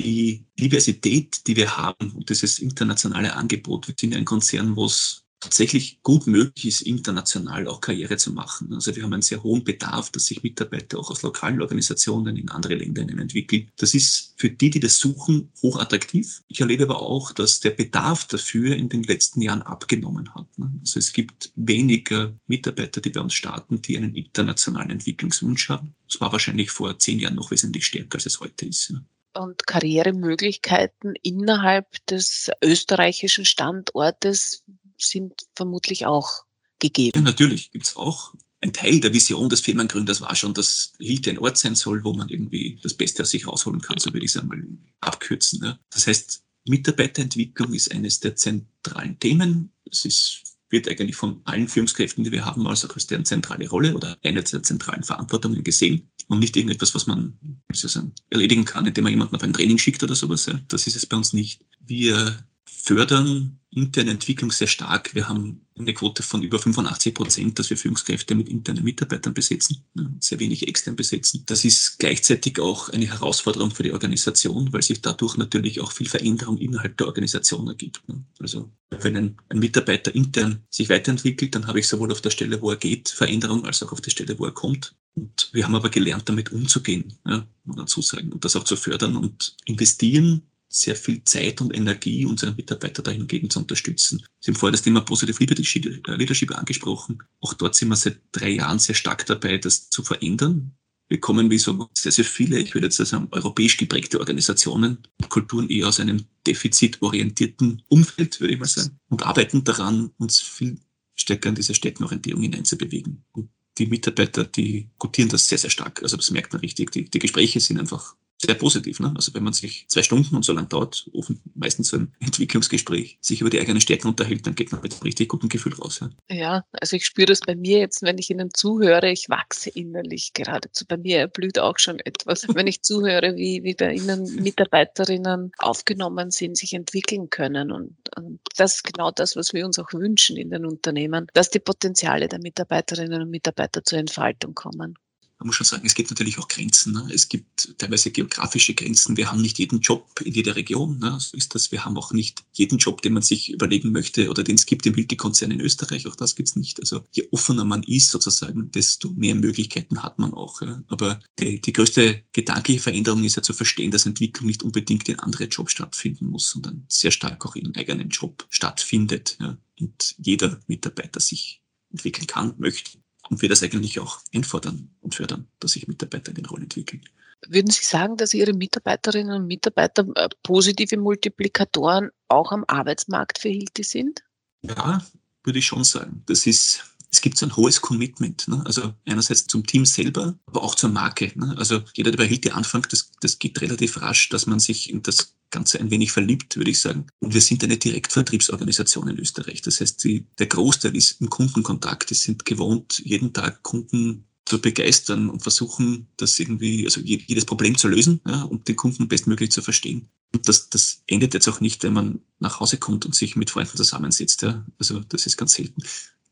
Die 0.00 0.44
Diversität, 0.58 1.46
die 1.46 1.56
wir 1.56 1.76
haben 1.76 2.12
und 2.12 2.30
dieses 2.30 2.58
internationale 2.58 3.36
Angebot, 3.36 3.88
wir 3.88 3.94
sind 3.98 4.16
ein 4.16 4.24
Konzern, 4.24 4.74
wo 4.74 4.86
es 4.86 5.21
tatsächlich 5.42 6.00
gut 6.02 6.26
möglich 6.26 6.66
ist, 6.66 6.82
international 6.82 7.66
auch 7.66 7.80
Karriere 7.80 8.16
zu 8.16 8.32
machen. 8.32 8.72
Also 8.72 8.94
wir 8.94 9.02
haben 9.02 9.12
einen 9.12 9.22
sehr 9.22 9.42
hohen 9.42 9.64
Bedarf, 9.64 10.10
dass 10.10 10.26
sich 10.26 10.42
Mitarbeiter 10.42 10.98
auch 10.98 11.10
aus 11.10 11.22
lokalen 11.22 11.60
Organisationen 11.60 12.36
in 12.36 12.48
andere 12.48 12.76
Länder 12.76 13.02
entwickeln. 13.02 13.68
Das 13.76 13.92
ist 13.92 14.34
für 14.36 14.50
die, 14.50 14.70
die 14.70 14.80
das 14.80 14.98
suchen, 14.98 15.50
hochattraktiv. 15.60 16.42
Ich 16.46 16.60
erlebe 16.60 16.84
aber 16.84 17.02
auch, 17.02 17.32
dass 17.32 17.58
der 17.60 17.70
Bedarf 17.70 18.26
dafür 18.26 18.76
in 18.76 18.88
den 18.88 19.02
letzten 19.02 19.42
Jahren 19.42 19.62
abgenommen 19.62 20.32
hat. 20.34 20.46
Also 20.80 21.00
es 21.00 21.12
gibt 21.12 21.52
weniger 21.56 22.32
Mitarbeiter, 22.46 23.00
die 23.00 23.10
bei 23.10 23.20
uns 23.20 23.34
starten, 23.34 23.82
die 23.82 23.96
einen 23.96 24.14
internationalen 24.14 24.90
Entwicklungswunsch 24.90 25.68
haben. 25.68 25.94
Das 26.08 26.20
war 26.20 26.30
wahrscheinlich 26.30 26.70
vor 26.70 26.98
zehn 26.98 27.18
Jahren 27.18 27.34
noch 27.34 27.50
wesentlich 27.50 27.86
stärker, 27.86 28.16
als 28.16 28.26
es 28.26 28.38
heute 28.38 28.66
ist 28.66 28.94
und 29.34 29.66
Karrieremöglichkeiten 29.66 31.14
innerhalb 31.22 31.86
des 32.06 32.50
österreichischen 32.62 33.44
Standortes 33.44 34.62
sind 35.04 35.32
vermutlich 35.56 36.06
auch 36.06 36.44
gegeben. 36.78 37.12
Ja, 37.14 37.22
natürlich 37.22 37.70
gibt's 37.70 37.96
auch. 37.96 38.34
Ein 38.60 38.72
Teil 38.72 39.00
der 39.00 39.12
Vision 39.12 39.48
des 39.48 39.60
Firmengründers 39.60 40.20
war 40.20 40.36
schon, 40.36 40.54
dass 40.54 40.92
Hilti 41.00 41.30
ein 41.30 41.38
Ort 41.38 41.58
sein 41.58 41.74
soll, 41.74 42.04
wo 42.04 42.12
man 42.12 42.28
irgendwie 42.28 42.78
das 42.82 42.94
Beste 42.94 43.22
aus 43.22 43.30
sich 43.30 43.46
rausholen 43.46 43.80
kann, 43.80 43.98
so 43.98 44.12
würde 44.12 44.24
ich 44.24 44.34
es 44.34 44.40
einmal 44.40 44.62
abkürzen. 45.00 45.60
Ja. 45.64 45.78
Das 45.90 46.06
heißt, 46.06 46.44
Mitarbeiterentwicklung 46.66 47.72
ist 47.74 47.90
eines 47.90 48.20
der 48.20 48.36
zentralen 48.36 49.18
Themen. 49.18 49.72
Es 49.90 50.04
ist, 50.04 50.42
wird 50.70 50.88
eigentlich 50.88 51.16
von 51.16 51.40
allen 51.44 51.66
Führungskräften, 51.66 52.22
die 52.22 52.30
wir 52.30 52.44
haben, 52.44 52.66
als 52.68 52.84
auch 52.84 52.94
als 52.94 53.08
deren 53.08 53.24
zentrale 53.24 53.68
Rolle 53.68 53.94
oder 53.96 54.16
eine 54.22 54.42
der 54.42 54.62
zentralen 54.62 55.02
Verantwortungen 55.02 55.64
gesehen. 55.64 56.08
und 56.28 56.38
nicht 56.38 56.56
irgendetwas, 56.56 56.94
was 56.94 57.06
man 57.06 57.36
sagen, 57.72 58.14
erledigen 58.30 58.64
kann, 58.64 58.86
indem 58.86 59.04
man 59.04 59.12
jemanden 59.12 59.34
auf 59.34 59.42
ein 59.42 59.52
Training 59.52 59.78
schickt 59.78 60.02
oder 60.02 60.14
sowas. 60.14 60.48
Das 60.68 60.86
ist 60.86 60.96
es 60.96 61.04
bei 61.04 61.16
uns 61.16 61.32
nicht. 61.32 61.64
Wir 61.80 62.44
fördern 62.76 63.58
interne 63.74 64.10
Entwicklung 64.10 64.52
sehr 64.52 64.66
stark. 64.66 65.14
Wir 65.14 65.28
haben 65.28 65.62
eine 65.78 65.94
Quote 65.94 66.22
von 66.22 66.42
über 66.42 66.58
85 66.58 67.14
Prozent, 67.14 67.58
dass 67.58 67.70
wir 67.70 67.78
Führungskräfte 67.78 68.34
mit 68.34 68.48
internen 68.48 68.84
Mitarbeitern 68.84 69.32
besetzen, 69.32 69.82
sehr 70.20 70.38
wenig 70.40 70.68
extern 70.68 70.94
besetzen. 70.94 71.44
Das 71.46 71.64
ist 71.64 71.98
gleichzeitig 71.98 72.60
auch 72.60 72.90
eine 72.90 73.06
Herausforderung 73.06 73.70
für 73.70 73.82
die 73.82 73.92
Organisation, 73.92 74.72
weil 74.72 74.82
sich 74.82 75.00
dadurch 75.00 75.38
natürlich 75.38 75.80
auch 75.80 75.92
viel 75.92 76.08
Veränderung 76.08 76.58
innerhalb 76.58 76.98
der 76.98 77.06
Organisation 77.06 77.66
ergibt. 77.68 78.02
Also 78.38 78.70
wenn 78.90 79.16
ein, 79.16 79.36
ein 79.48 79.58
Mitarbeiter 79.58 80.14
intern 80.14 80.62
sich 80.68 80.90
weiterentwickelt, 80.90 81.54
dann 81.54 81.66
habe 81.66 81.80
ich 81.80 81.88
sowohl 81.88 82.12
auf 82.12 82.20
der 82.20 82.30
Stelle, 82.30 82.60
wo 82.60 82.70
er 82.70 82.76
geht, 82.76 83.08
Veränderung, 83.08 83.64
als 83.64 83.82
auch 83.82 83.92
auf 83.92 84.02
der 84.02 84.10
Stelle, 84.10 84.38
wo 84.38 84.44
er 84.44 84.52
kommt. 84.52 84.94
Und 85.14 85.48
wir 85.52 85.64
haben 85.64 85.74
aber 85.74 85.88
gelernt, 85.88 86.28
damit 86.28 86.52
umzugehen, 86.52 87.14
ja, 87.26 87.46
muss 87.64 87.76
man 87.76 87.86
dazu 87.86 88.02
sagen, 88.02 88.32
und 88.32 88.44
das 88.44 88.56
auch 88.56 88.64
zu 88.64 88.76
fördern 88.76 89.16
und 89.16 89.56
investieren 89.64 90.42
sehr 90.72 90.96
viel 90.96 91.22
Zeit 91.24 91.60
und 91.60 91.74
Energie, 91.74 92.24
unsere 92.24 92.54
Mitarbeiter 92.54 93.02
dahingegen 93.02 93.50
zu 93.50 93.60
unterstützen. 93.60 94.24
Sie 94.40 94.50
haben 94.50 94.58
vorher 94.58 94.72
das 94.72 94.82
Thema 94.82 95.02
Positive 95.02 95.38
Leadership 95.44 96.50
äh, 96.50 96.54
angesprochen. 96.54 97.22
Auch 97.40 97.54
dort 97.54 97.74
sind 97.74 97.88
wir 97.88 97.96
seit 97.96 98.20
drei 98.32 98.50
Jahren 98.50 98.78
sehr 98.78 98.94
stark 98.94 99.26
dabei, 99.26 99.58
das 99.58 99.90
zu 99.90 100.02
verändern. 100.02 100.72
Wir 101.08 101.20
kommen, 101.20 101.50
wie 101.50 101.58
so 101.58 101.90
sehr, 101.92 102.10
sehr 102.10 102.24
viele, 102.24 102.58
ich 102.58 102.72
würde 102.72 102.86
jetzt 102.86 102.96
sagen, 102.96 103.28
europäisch 103.32 103.76
geprägte 103.76 104.18
Organisationen, 104.18 104.98
Kulturen 105.28 105.68
eher 105.68 105.88
aus 105.88 106.00
einem 106.00 106.24
defizitorientierten 106.46 107.82
Umfeld, 107.88 108.40
würde 108.40 108.54
ich 108.54 108.60
mal 108.60 108.66
sagen, 108.66 108.98
und 109.10 109.22
arbeiten 109.22 109.62
daran, 109.62 110.10
uns 110.16 110.40
viel 110.40 110.78
stärker 111.14 111.50
in 111.50 111.54
diese 111.54 111.74
Steckenorientierung 111.74 112.40
hineinzubewegen. 112.40 113.24
Und 113.32 113.50
die 113.76 113.86
Mitarbeiter, 113.86 114.44
die 114.44 114.88
gutieren 114.98 115.28
das 115.28 115.48
sehr, 115.48 115.58
sehr 115.58 115.70
stark. 115.70 116.02
Also 116.02 116.16
das 116.16 116.30
merkt 116.30 116.54
man 116.54 116.60
richtig. 116.60 116.90
Die, 116.92 117.04
die 117.04 117.18
Gespräche 117.18 117.60
sind 117.60 117.78
einfach 117.78 118.16
sehr 118.44 118.54
positiv. 118.54 119.00
Ne? 119.00 119.12
Also 119.14 119.34
wenn 119.34 119.44
man 119.44 119.52
sich 119.52 119.86
zwei 119.88 120.02
Stunden 120.02 120.34
und 120.34 120.44
so 120.44 120.52
lang 120.52 120.68
dauert, 120.68 121.08
meistens 121.54 121.88
so 121.88 121.98
ein 121.98 122.12
Entwicklungsgespräch, 122.20 123.18
sich 123.20 123.40
über 123.40 123.50
die 123.50 123.60
eigenen 123.60 123.80
Stärken 123.80 124.08
unterhält, 124.08 124.46
dann 124.46 124.54
geht 124.54 124.72
man 124.72 124.80
mit 124.82 124.92
einem 124.92 125.02
richtig 125.02 125.28
guten 125.28 125.48
Gefühl 125.48 125.74
raus. 125.74 126.00
Ja, 126.00 126.36
ja 126.36 126.64
also 126.72 126.96
ich 126.96 127.06
spüre 127.06 127.26
das 127.26 127.40
bei 127.40 127.54
mir 127.54 127.78
jetzt, 127.78 128.02
wenn 128.02 128.18
ich 128.18 128.30
Ihnen 128.30 128.50
zuhöre, 128.52 129.10
ich 129.10 129.28
wachse 129.28 129.70
innerlich 129.70 130.32
geradezu. 130.34 130.84
Bei 130.86 130.96
mir 130.96 131.18
erblüht 131.18 131.58
auch 131.58 131.78
schon 131.78 132.00
etwas, 132.00 132.46
wenn 132.54 132.66
ich 132.66 132.82
zuhöre, 132.82 133.36
wie, 133.36 133.62
wie 133.62 133.74
bei 133.74 133.94
Ihnen 133.94 134.42
Mitarbeiterinnen 134.42 135.52
aufgenommen 135.58 136.30
sind, 136.30 136.56
sich 136.56 136.72
entwickeln 136.72 137.30
können. 137.30 137.70
Und, 137.70 137.96
und 138.16 138.40
das 138.56 138.76
ist 138.76 138.84
genau 138.84 139.10
das, 139.10 139.36
was 139.36 139.52
wir 139.52 139.64
uns 139.66 139.78
auch 139.78 139.92
wünschen 139.92 140.36
in 140.36 140.50
den 140.50 140.66
Unternehmen, 140.66 141.26
dass 141.34 141.50
die 141.50 141.60
Potenziale 141.60 142.28
der 142.28 142.40
Mitarbeiterinnen 142.40 143.22
und 143.22 143.30
Mitarbeiter 143.30 143.84
zur 143.84 143.98
Entfaltung 143.98 144.54
kommen 144.54 144.96
man 145.42 145.48
muss 145.48 145.56
schon 145.56 145.66
sagen, 145.66 145.84
es 145.84 145.96
gibt 145.96 146.08
natürlich 146.08 146.38
auch 146.38 146.46
Grenzen. 146.46 146.92
Ne? 146.92 147.08
Es 147.12 147.28
gibt 147.28 147.76
teilweise 147.76 148.12
geografische 148.12 148.74
Grenzen. 148.74 149.16
Wir 149.16 149.28
haben 149.28 149.42
nicht 149.42 149.58
jeden 149.58 149.80
Job 149.80 150.20
in 150.24 150.32
jeder 150.32 150.54
Region. 150.54 151.00
Ne? 151.00 151.18
So 151.18 151.36
ist 151.36 151.56
das. 151.56 151.72
Wir 151.72 151.84
haben 151.84 151.96
auch 151.96 152.12
nicht 152.12 152.44
jeden 152.52 152.78
Job, 152.78 153.02
den 153.02 153.14
man 153.14 153.24
sich 153.24 153.52
überlegen 153.52 153.90
möchte 153.90 154.30
oder 154.30 154.44
den 154.44 154.54
es 154.54 154.66
gibt 154.66 154.86
im 154.86 154.94
Multikonzern 154.94 155.50
in 155.50 155.60
Österreich. 155.60 156.06
Auch 156.06 156.14
das 156.14 156.36
gibt's 156.36 156.54
nicht. 156.54 156.78
Also 156.78 157.02
je 157.10 157.26
offener 157.32 157.64
man 157.64 157.82
ist 157.82 158.10
sozusagen, 158.10 158.70
desto 158.70 159.10
mehr 159.10 159.34
Möglichkeiten 159.34 160.04
hat 160.04 160.20
man 160.20 160.32
auch. 160.32 160.62
Ja? 160.62 160.80
Aber 160.86 161.18
die, 161.40 161.60
die 161.60 161.72
größte 161.72 162.22
gedankliche 162.32 162.80
Veränderung 162.80 163.24
ist 163.24 163.34
ja 163.34 163.42
zu 163.42 163.52
verstehen, 163.52 163.90
dass 163.90 164.06
Entwicklung 164.06 164.46
nicht 164.46 164.62
unbedingt 164.62 165.08
in 165.08 165.18
andere 165.18 165.46
Jobs 165.46 165.72
stattfinden 165.72 166.26
muss, 166.26 166.50
sondern 166.50 166.84
sehr 166.88 167.10
stark 167.10 167.44
auch 167.44 167.56
im 167.56 167.72
eigenen 167.74 168.10
Job 168.10 168.46
stattfindet. 168.48 169.38
Ja? 169.40 169.58
Und 169.80 170.14
jeder 170.18 170.60
Mitarbeiter 170.68 171.18
sich 171.18 171.62
entwickeln 171.90 172.28
kann, 172.28 172.54
möchte 172.58 173.01
und 173.28 173.42
wir 173.42 173.48
das 173.48 173.62
eigentlich 173.62 174.00
auch 174.00 174.20
einfordern 174.34 174.90
und 175.00 175.14
fördern, 175.14 175.48
dass 175.60 175.72
sich 175.72 175.88
Mitarbeiter 175.88 176.30
in 176.30 176.36
den 176.36 176.46
Rollen 176.46 176.64
entwickeln. 176.64 177.02
Würden 177.48 177.70
Sie 177.70 177.82
sagen, 177.82 178.16
dass 178.16 178.34
Ihre 178.34 178.52
Mitarbeiterinnen 178.52 179.34
und 179.34 179.46
Mitarbeiter 179.46 180.06
äh, 180.14 180.28
positive 180.42 180.96
Multiplikatoren 180.96 182.10
auch 182.28 182.52
am 182.52 182.64
Arbeitsmarkt 182.68 183.38
für 183.38 183.48
Hilti 183.48 183.82
sind? 183.82 184.22
Ja, 184.62 185.04
würde 185.42 185.58
ich 185.58 185.66
schon 185.66 185.82
sagen. 185.82 186.22
Das 186.26 186.46
ist, 186.46 186.84
es 187.10 187.20
gibt 187.20 187.36
so 187.36 187.46
ein 187.46 187.56
hohes 187.56 187.80
Commitment. 187.80 188.46
Ne? 188.46 188.62
Also 188.64 188.94
einerseits 189.06 189.46
zum 189.46 189.66
Team 189.66 189.84
selber, 189.84 190.38
aber 190.46 190.62
auch 190.62 190.76
zur 190.76 190.90
Marke. 190.90 191.32
Ne? 191.34 191.54
Also 191.58 191.82
jeder, 191.94 192.12
der 192.12 192.18
bei 192.18 192.28
Hilti 192.28 192.50
anfängt, 192.50 192.92
das, 192.92 193.10
das 193.20 193.40
geht 193.40 193.60
relativ 193.60 194.00
rasch, 194.00 194.28
dass 194.28 194.46
man 194.46 194.60
sich 194.60 194.88
in 194.88 195.02
das 195.02 195.34
Ganze 195.52 195.78
ein 195.78 195.90
wenig 195.90 196.10
verliebt, 196.10 196.56
würde 196.56 196.70
ich 196.72 196.80
sagen. 196.80 197.06
Und 197.20 197.34
wir 197.34 197.40
sind 197.40 197.62
eine 197.62 197.76
Direktvertriebsorganisation 197.76 199.08
in 199.08 199.18
Österreich. 199.18 199.62
Das 199.62 199.80
heißt, 199.80 200.02
die, 200.02 200.26
der 200.38 200.46
Großteil 200.46 200.96
ist 200.96 201.20
im 201.20 201.30
Kundenkontakt. 201.30 202.10
Die 202.10 202.14
sind 202.14 202.44
gewohnt, 202.44 203.00
jeden 203.04 203.32
Tag 203.32 203.62
Kunden 203.62 204.24
zu 204.44 204.60
begeistern 204.60 205.30
und 205.30 205.42
versuchen, 205.42 206.08
das 206.16 206.38
irgendwie, 206.38 206.84
also 206.84 207.00
jedes 207.00 207.44
Problem 207.44 207.78
zu 207.78 207.86
lösen 207.86 208.20
ja, 208.26 208.42
und 208.42 208.66
den 208.66 208.76
Kunden 208.76 209.06
bestmöglich 209.06 209.52
zu 209.52 209.62
verstehen. 209.62 210.08
Und 210.34 210.48
das, 210.48 210.68
das 210.68 211.02
endet 211.06 211.34
jetzt 211.34 211.48
auch 211.48 211.60
nicht, 211.60 211.84
wenn 211.84 211.92
man 211.92 212.20
nach 212.40 212.58
Hause 212.58 212.78
kommt 212.78 213.06
und 213.06 213.14
sich 213.14 213.36
mit 213.36 213.50
Freunden 213.50 213.76
zusammensetzt. 213.76 214.42
Ja. 214.42 214.66
Also 214.78 215.00
das 215.00 215.26
ist 215.26 215.36
ganz 215.36 215.52
selten. 215.52 215.82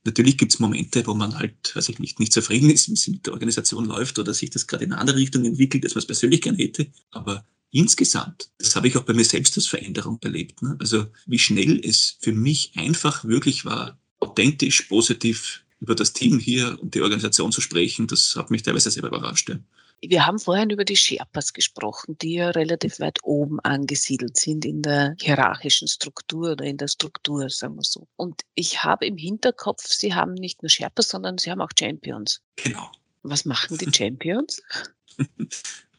Natürlich 0.05 0.39
gibt 0.39 0.55
es 0.55 0.59
Momente, 0.59 1.07
wo 1.07 1.15
man 1.15 1.39
halt, 1.39 1.77
weiß 1.77 1.91
ich 1.91 1.99
nicht, 1.99 2.19
nicht 2.19 2.33
zufrieden 2.33 2.71
ist, 2.71 2.89
wie 2.89 2.95
es 2.95 3.07
mit 3.07 3.27
der 3.27 3.35
Organisation 3.35 3.85
läuft 3.85 4.19
oder 4.19 4.33
sich 4.33 4.51
das 4.51 4.67
gerade 4.67 4.85
in 4.85 4.93
eine 4.93 5.01
andere 5.01 5.19
Richtung 5.19 5.45
entwickelt, 5.45 5.85
als 5.85 5.95
man 5.95 6.01
es 6.01 6.07
persönlich 6.07 6.41
gern 6.41 6.57
hätte. 6.57 6.91
Aber 7.11 7.47
insgesamt, 7.71 8.51
das 8.59 8.77
habe 8.77 8.89
ich 8.89 8.97
auch 8.97 9.05
bei 9.05 9.13
mir 9.13 9.25
selbst 9.25 9.57
als 9.57 9.67
Veränderung 9.67 10.19
erlebt. 10.23 10.63
Ne? 10.63 10.77
Also 10.79 11.07
wie 11.27 11.39
schnell 11.39 11.81
es 11.85 12.17
für 12.21 12.33
mich 12.33 12.73
einfach 12.77 13.25
wirklich 13.25 13.65
war, 13.65 13.99
authentisch, 14.21 14.83
positiv 14.83 15.65
über 15.81 15.95
das 15.95 16.13
Team 16.13 16.39
hier 16.39 16.79
und 16.81 16.95
die 16.95 17.01
Organisation 17.01 17.53
zu 17.53 17.61
sprechen, 17.61 18.07
das 18.07 18.37
hat 18.37 18.51
mich 18.51 18.63
teilweise 18.63 18.91
selber 18.91 19.09
überrascht. 19.09 19.49
Ja. 19.49 19.57
Wir 20.03 20.27
haben 20.27 20.39
vorhin 20.39 20.71
über 20.71 20.85
die 20.85 20.97
Sherpas 20.97 21.53
gesprochen, 21.53 22.17
die 22.19 22.35
ja 22.35 22.51
relativ 22.51 23.01
weit 23.01 23.19
oben 23.23 23.61
angesiedelt 23.61 24.39
sind 24.39 24.65
in 24.65 24.81
der 24.81 25.15
hierarchischen 25.21 25.89
Struktur 25.89 26.53
oder 26.53 26.65
in 26.65 26.79
der 26.79 26.89
Struktur, 26.89 27.51
sagen 27.51 27.77
wir 27.77 27.85
so. 27.85 28.09
Und 28.17 28.43
ich 28.55 28.83
habe 28.83 29.05
im 29.07 29.19
Hinterkopf, 29.19 29.87
sie 29.87 30.15
haben 30.15 30.33
nicht 30.33 30.63
nur 30.63 30.71
Sherpas, 30.71 31.09
sondern 31.09 31.37
sie 31.37 31.51
haben 31.51 31.61
auch 31.61 31.71
Champions. 31.79 32.41
Genau. 32.57 32.91
Was 33.23 33.45
machen 33.45 33.77
die 33.77 33.91
Champions? 33.95 34.63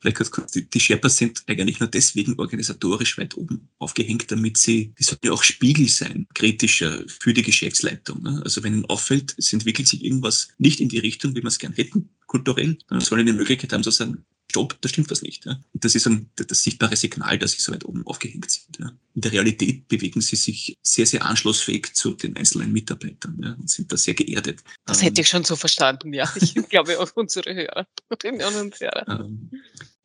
vielleicht 0.00 0.16
ganz 0.16 0.30
kurz, 0.30 0.52
die, 0.52 0.68
die 0.68 0.80
Sherpas 0.80 1.16
sind 1.16 1.42
eigentlich 1.46 1.80
nur 1.80 1.88
deswegen 1.88 2.38
organisatorisch 2.38 3.18
weit 3.18 3.36
oben 3.36 3.68
aufgehängt, 3.78 4.30
damit 4.30 4.56
sie, 4.56 4.92
die 4.98 5.02
sollen 5.02 5.20
ja 5.24 5.32
auch 5.32 5.42
Spiegel 5.42 5.88
sein, 5.88 6.26
kritischer 6.34 7.04
für 7.06 7.32
die 7.32 7.42
Geschäftsleitung. 7.42 8.22
Ne? 8.22 8.40
Also 8.44 8.62
wenn 8.62 8.74
ihnen 8.74 8.86
auffällt, 8.86 9.34
es 9.38 9.52
entwickelt 9.52 9.88
sich 9.88 10.04
irgendwas 10.04 10.48
nicht 10.58 10.80
in 10.80 10.88
die 10.88 10.98
Richtung, 10.98 11.34
wie 11.34 11.42
wir 11.42 11.48
es 11.48 11.58
gern 11.58 11.72
hätten, 11.72 12.10
kulturell, 12.26 12.78
dann 12.88 13.00
sollen 13.00 13.26
die 13.26 13.32
Möglichkeit 13.32 13.72
haben 13.72 13.82
zu 13.82 13.90
sagen, 13.90 14.24
stopp, 14.50 14.80
da 14.80 14.88
stimmt 14.88 15.10
was 15.10 15.22
nicht. 15.22 15.46
Ja. 15.46 15.52
Und 15.72 15.84
das 15.84 15.94
ist 15.94 16.06
ein, 16.06 16.30
das 16.36 16.62
sichtbare 16.62 16.96
Signal, 16.96 17.38
dass 17.38 17.52
sie 17.52 17.62
so 17.62 17.72
weit 17.72 17.84
oben 17.84 18.06
aufgehängt 18.06 18.50
sind. 18.50 18.78
Ja. 18.78 18.92
In 19.14 19.20
der 19.20 19.32
Realität 19.32 19.88
bewegen 19.88 20.20
sie 20.20 20.36
sich 20.36 20.76
sehr, 20.82 21.06
sehr 21.06 21.24
anschlussfähig 21.24 21.94
zu 21.94 22.14
den 22.14 22.36
einzelnen 22.36 22.72
Mitarbeitern 22.72 23.38
ja, 23.42 23.52
und 23.54 23.68
sind 23.70 23.92
da 23.92 23.96
sehr 23.96 24.14
geerdet. 24.14 24.62
Das 24.86 25.02
hätte 25.02 25.20
ich 25.20 25.28
schon 25.28 25.44
so 25.44 25.56
verstanden, 25.56 26.12
ja. 26.12 26.32
Ich 26.36 26.54
glaube 26.68 26.98
auch 26.98 27.10
unsere 27.14 27.54
Hörerinnen 27.54 28.60
und 28.60 28.80
Hörer. 28.80 29.20
Ähm, 29.20 29.50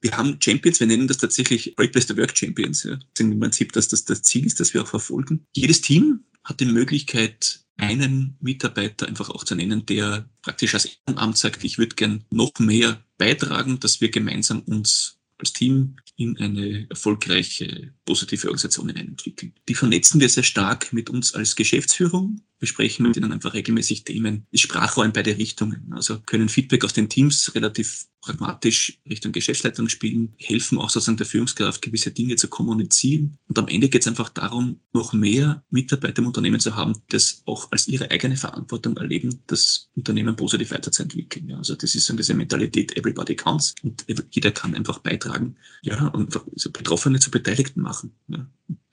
wir 0.01 0.17
haben 0.17 0.37
Champions, 0.41 0.79
wir 0.81 0.87
nennen 0.87 1.07
das 1.07 1.17
tatsächlich 1.17 1.75
Great 1.77 1.93
Place 1.93 2.07
to 2.07 2.17
Work 2.17 2.37
Champions. 2.37 2.83
Ja. 2.83 2.95
Das 2.95 3.05
ist 3.13 3.21
im 3.21 3.39
Prinzip, 3.39 3.71
dass 3.71 3.87
das 3.87 4.03
das 4.03 4.21
Ziel 4.23 4.45
ist, 4.45 4.59
das 4.59 4.73
wir 4.73 4.81
auch 4.81 4.87
verfolgen. 4.87 5.45
Jedes 5.55 5.81
Team 5.81 6.25
hat 6.43 6.59
die 6.59 6.65
Möglichkeit, 6.65 7.63
einen 7.77 8.37
Mitarbeiter 8.39 9.07
einfach 9.07 9.29
auch 9.29 9.43
zu 9.43 9.55
nennen, 9.55 9.85
der 9.85 10.29
praktisch 10.41 10.73
als 10.73 10.89
Ehrenamt 11.07 11.37
sagt, 11.37 11.63
ich 11.63 11.77
würde 11.77 11.95
gern 11.95 12.23
noch 12.29 12.51
mehr 12.59 13.03
beitragen, 13.23 13.79
dass 13.79 14.01
wir 14.01 14.09
gemeinsam 14.09 14.61
uns 14.63 15.17
als 15.37 15.53
Team 15.53 15.95
in 16.17 16.37
eine 16.37 16.87
erfolgreiche, 16.89 17.93
positive 18.05 18.47
Organisation 18.47 18.89
hineinentwickeln. 18.89 19.53
Die 19.67 19.75
vernetzen 19.75 20.19
wir 20.19 20.29
sehr 20.29 20.43
stark 20.43 20.91
mit 20.91 21.09
uns 21.09 21.33
als 21.33 21.55
Geschäftsführung, 21.55 22.41
besprechen 22.63 23.05
mit 23.05 23.17
ihnen 23.17 23.33
einfach 23.33 23.53
regelmäßig 23.53 24.05
Themen, 24.05 24.47
ist 24.51 24.61
Sprachraum 24.61 25.07
in 25.07 25.11
beide 25.11 25.37
Richtungen. 25.37 25.91
Also 25.91 26.21
können 26.21 26.47
Feedback 26.47 26.85
aus 26.85 26.93
den 26.93 27.09
Teams 27.09 27.53
relativ 27.55 28.05
pragmatisch 28.21 29.01
Richtung 29.05 29.33
Geschäftsleitung 29.33 29.89
spielen, 29.89 30.33
helfen 30.37 30.77
auch 30.77 30.89
sozusagen 30.89 31.17
der 31.17 31.25
Führungskraft, 31.25 31.81
gewisse 31.81 32.11
Dinge 32.11 32.37
zu 32.37 32.47
kommunizieren. 32.47 33.37
Und 33.49 33.59
am 33.59 33.67
Ende 33.67 33.89
geht 33.89 34.03
es 34.03 34.07
einfach 34.07 34.29
darum, 34.29 34.79
noch 34.93 35.11
mehr 35.11 35.61
Mitarbeiter 35.71 36.21
im 36.21 36.27
Unternehmen 36.27 36.61
zu 36.61 36.73
haben, 36.77 36.93
das 37.09 37.41
auch 37.45 37.69
als 37.73 37.89
ihre 37.89 38.09
eigene 38.11 38.37
Verantwortung 38.37 38.95
erleben, 38.95 39.41
das 39.47 39.89
Unternehmen 39.93 40.37
positiv 40.37 40.71
weiterzuentwickeln. 40.71 41.49
Ja, 41.49 41.57
also 41.57 41.75
das 41.75 41.95
ist 41.95 42.05
so 42.05 42.15
diese 42.15 42.33
Mentalität, 42.33 42.95
everybody 42.95 43.35
counts 43.35 43.75
und 43.83 44.05
jeder 44.31 44.51
kann 44.51 44.73
einfach 44.73 44.99
beitragen 44.99 45.57
ja, 45.81 46.07
und 46.07 46.29
Betroffene 46.71 47.19
zu 47.19 47.29
Beteiligten 47.29 47.81
machen. 47.81 48.13
Ja. 48.29 48.49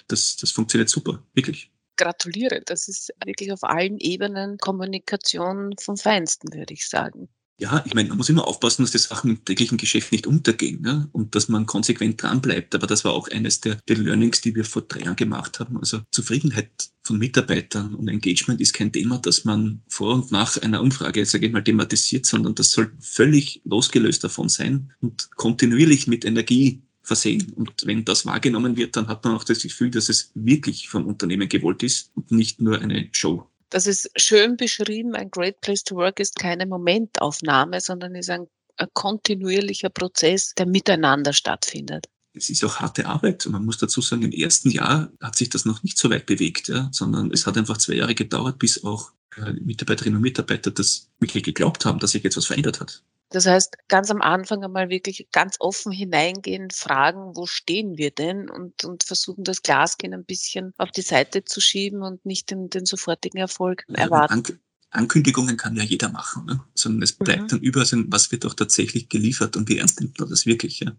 Das, 0.08 0.36
das 0.38 0.50
funktioniert 0.50 0.88
super, 0.88 1.22
wirklich 1.34 1.70
gratuliere. 2.00 2.62
Das 2.64 2.88
ist 2.88 3.12
wirklich 3.24 3.52
auf 3.52 3.62
allen 3.62 3.98
Ebenen 3.98 4.58
Kommunikation 4.58 5.74
vom 5.78 5.96
Feinsten, 5.96 6.52
würde 6.52 6.74
ich 6.74 6.88
sagen. 6.88 7.28
Ja, 7.60 7.84
ich 7.84 7.92
meine, 7.92 8.08
man 8.08 8.16
muss 8.16 8.30
immer 8.30 8.48
aufpassen, 8.48 8.84
dass 8.84 8.92
die 8.92 8.98
Sachen 8.98 9.32
im 9.32 9.44
täglichen 9.44 9.76
Geschäft 9.76 10.12
nicht 10.12 10.26
untergehen 10.26 10.80
ne? 10.80 11.10
und 11.12 11.34
dass 11.34 11.50
man 11.50 11.66
konsequent 11.66 12.22
dran 12.22 12.40
bleibt. 12.40 12.74
Aber 12.74 12.86
das 12.86 13.04
war 13.04 13.12
auch 13.12 13.28
eines 13.28 13.60
der, 13.60 13.74
der 13.86 13.98
Learnings, 13.98 14.40
die 14.40 14.54
wir 14.54 14.64
vor 14.64 14.80
drei 14.80 15.00
Jahren 15.00 15.16
gemacht 15.16 15.60
haben. 15.60 15.76
Also 15.76 16.00
Zufriedenheit 16.10 16.70
von 17.02 17.18
Mitarbeitern 17.18 17.94
und 17.94 18.08
Engagement 18.08 18.62
ist 18.62 18.72
kein 18.72 18.92
Thema, 18.92 19.18
das 19.18 19.44
man 19.44 19.82
vor 19.88 20.14
und 20.14 20.32
nach 20.32 20.56
einer 20.56 20.80
Umfrage, 20.80 21.26
sage 21.26 21.46
ich 21.46 21.52
mal, 21.52 21.62
thematisiert, 21.62 22.24
sondern 22.24 22.54
das 22.54 22.70
soll 22.70 22.92
völlig 22.98 23.60
losgelöst 23.66 24.24
davon 24.24 24.48
sein 24.48 24.94
und 25.02 25.30
kontinuierlich 25.32 26.06
mit 26.06 26.24
Energie 26.24 26.82
versehen. 27.02 27.52
Und 27.54 27.72
wenn 27.84 28.04
das 28.04 28.26
wahrgenommen 28.26 28.76
wird, 28.76 28.96
dann 28.96 29.08
hat 29.08 29.24
man 29.24 29.34
auch 29.34 29.44
das 29.44 29.62
Gefühl, 29.62 29.90
dass 29.90 30.08
es 30.08 30.30
wirklich 30.34 30.88
vom 30.88 31.06
Unternehmen 31.06 31.48
gewollt 31.48 31.82
ist 31.82 32.10
und 32.14 32.30
nicht 32.30 32.60
nur 32.60 32.80
eine 32.80 33.08
Show. 33.12 33.46
Das 33.70 33.86
ist 33.86 34.10
schön 34.16 34.56
beschrieben. 34.56 35.14
Ein 35.14 35.30
Great 35.30 35.60
Place 35.60 35.84
to 35.84 35.96
Work 35.96 36.20
ist 36.20 36.36
keine 36.36 36.66
Momentaufnahme, 36.66 37.80
sondern 37.80 38.14
ist 38.14 38.28
ein, 38.30 38.46
ein 38.76 38.88
kontinuierlicher 38.94 39.90
Prozess, 39.90 40.52
der 40.56 40.66
miteinander 40.66 41.32
stattfindet. 41.32 42.06
Es 42.32 42.50
ist 42.50 42.64
auch 42.64 42.76
harte 42.76 43.06
Arbeit. 43.06 43.46
Und 43.46 43.52
man 43.52 43.64
muss 43.64 43.78
dazu 43.78 44.00
sagen, 44.00 44.22
im 44.22 44.32
ersten 44.32 44.70
Jahr 44.70 45.12
hat 45.20 45.36
sich 45.36 45.50
das 45.50 45.64
noch 45.64 45.82
nicht 45.82 45.98
so 45.98 46.10
weit 46.10 46.26
bewegt, 46.26 46.68
ja, 46.68 46.88
sondern 46.92 47.30
es 47.32 47.46
hat 47.46 47.56
einfach 47.56 47.78
zwei 47.78 47.94
Jahre 47.94 48.14
gedauert, 48.14 48.58
bis 48.58 48.84
auch 48.84 49.12
Mitarbeiterinnen 49.36 50.16
und 50.16 50.22
Mitarbeiter 50.22 50.70
das 50.70 51.08
wirklich 51.18 51.44
geglaubt 51.44 51.84
haben, 51.84 51.98
dass 51.98 52.12
sich 52.12 52.22
jetzt 52.22 52.36
was 52.36 52.46
verändert 52.46 52.80
hat. 52.80 53.02
Das 53.32 53.46
heißt, 53.46 53.76
ganz 53.86 54.10
am 54.10 54.22
Anfang 54.22 54.64
einmal 54.64 54.88
wirklich 54.88 55.28
ganz 55.30 55.56
offen 55.60 55.92
hineingehen, 55.92 56.70
fragen, 56.70 57.36
wo 57.36 57.46
stehen 57.46 57.96
wir 57.96 58.10
denn 58.10 58.50
und, 58.50 58.84
und 58.84 59.04
versuchen, 59.04 59.44
das 59.44 59.62
Glaskin 59.62 60.12
ein 60.14 60.24
bisschen 60.24 60.74
auf 60.78 60.90
die 60.90 61.02
Seite 61.02 61.44
zu 61.44 61.60
schieben 61.60 62.02
und 62.02 62.26
nicht 62.26 62.50
den, 62.50 62.70
den 62.70 62.86
sofortigen 62.86 63.38
Erfolg 63.38 63.84
ja, 63.88 63.98
erwarten. 63.98 64.58
Ankündigungen 64.90 65.56
kann 65.56 65.76
ja 65.76 65.84
jeder 65.84 66.08
machen, 66.08 66.46
ne? 66.46 66.60
sondern 66.74 67.02
es 67.02 67.12
bleibt 67.12 67.42
mhm. 67.42 67.48
dann 67.48 67.60
über, 67.60 67.82
was 68.08 68.32
wird 68.32 68.44
auch 68.44 68.54
tatsächlich 68.54 69.08
geliefert 69.08 69.56
und 69.56 69.68
wie 69.68 69.78
ernst 69.78 70.00
nimmt 70.00 70.18
man 70.18 70.28
das 70.28 70.46
wirklich. 70.46 70.80
Ja. 70.80 70.92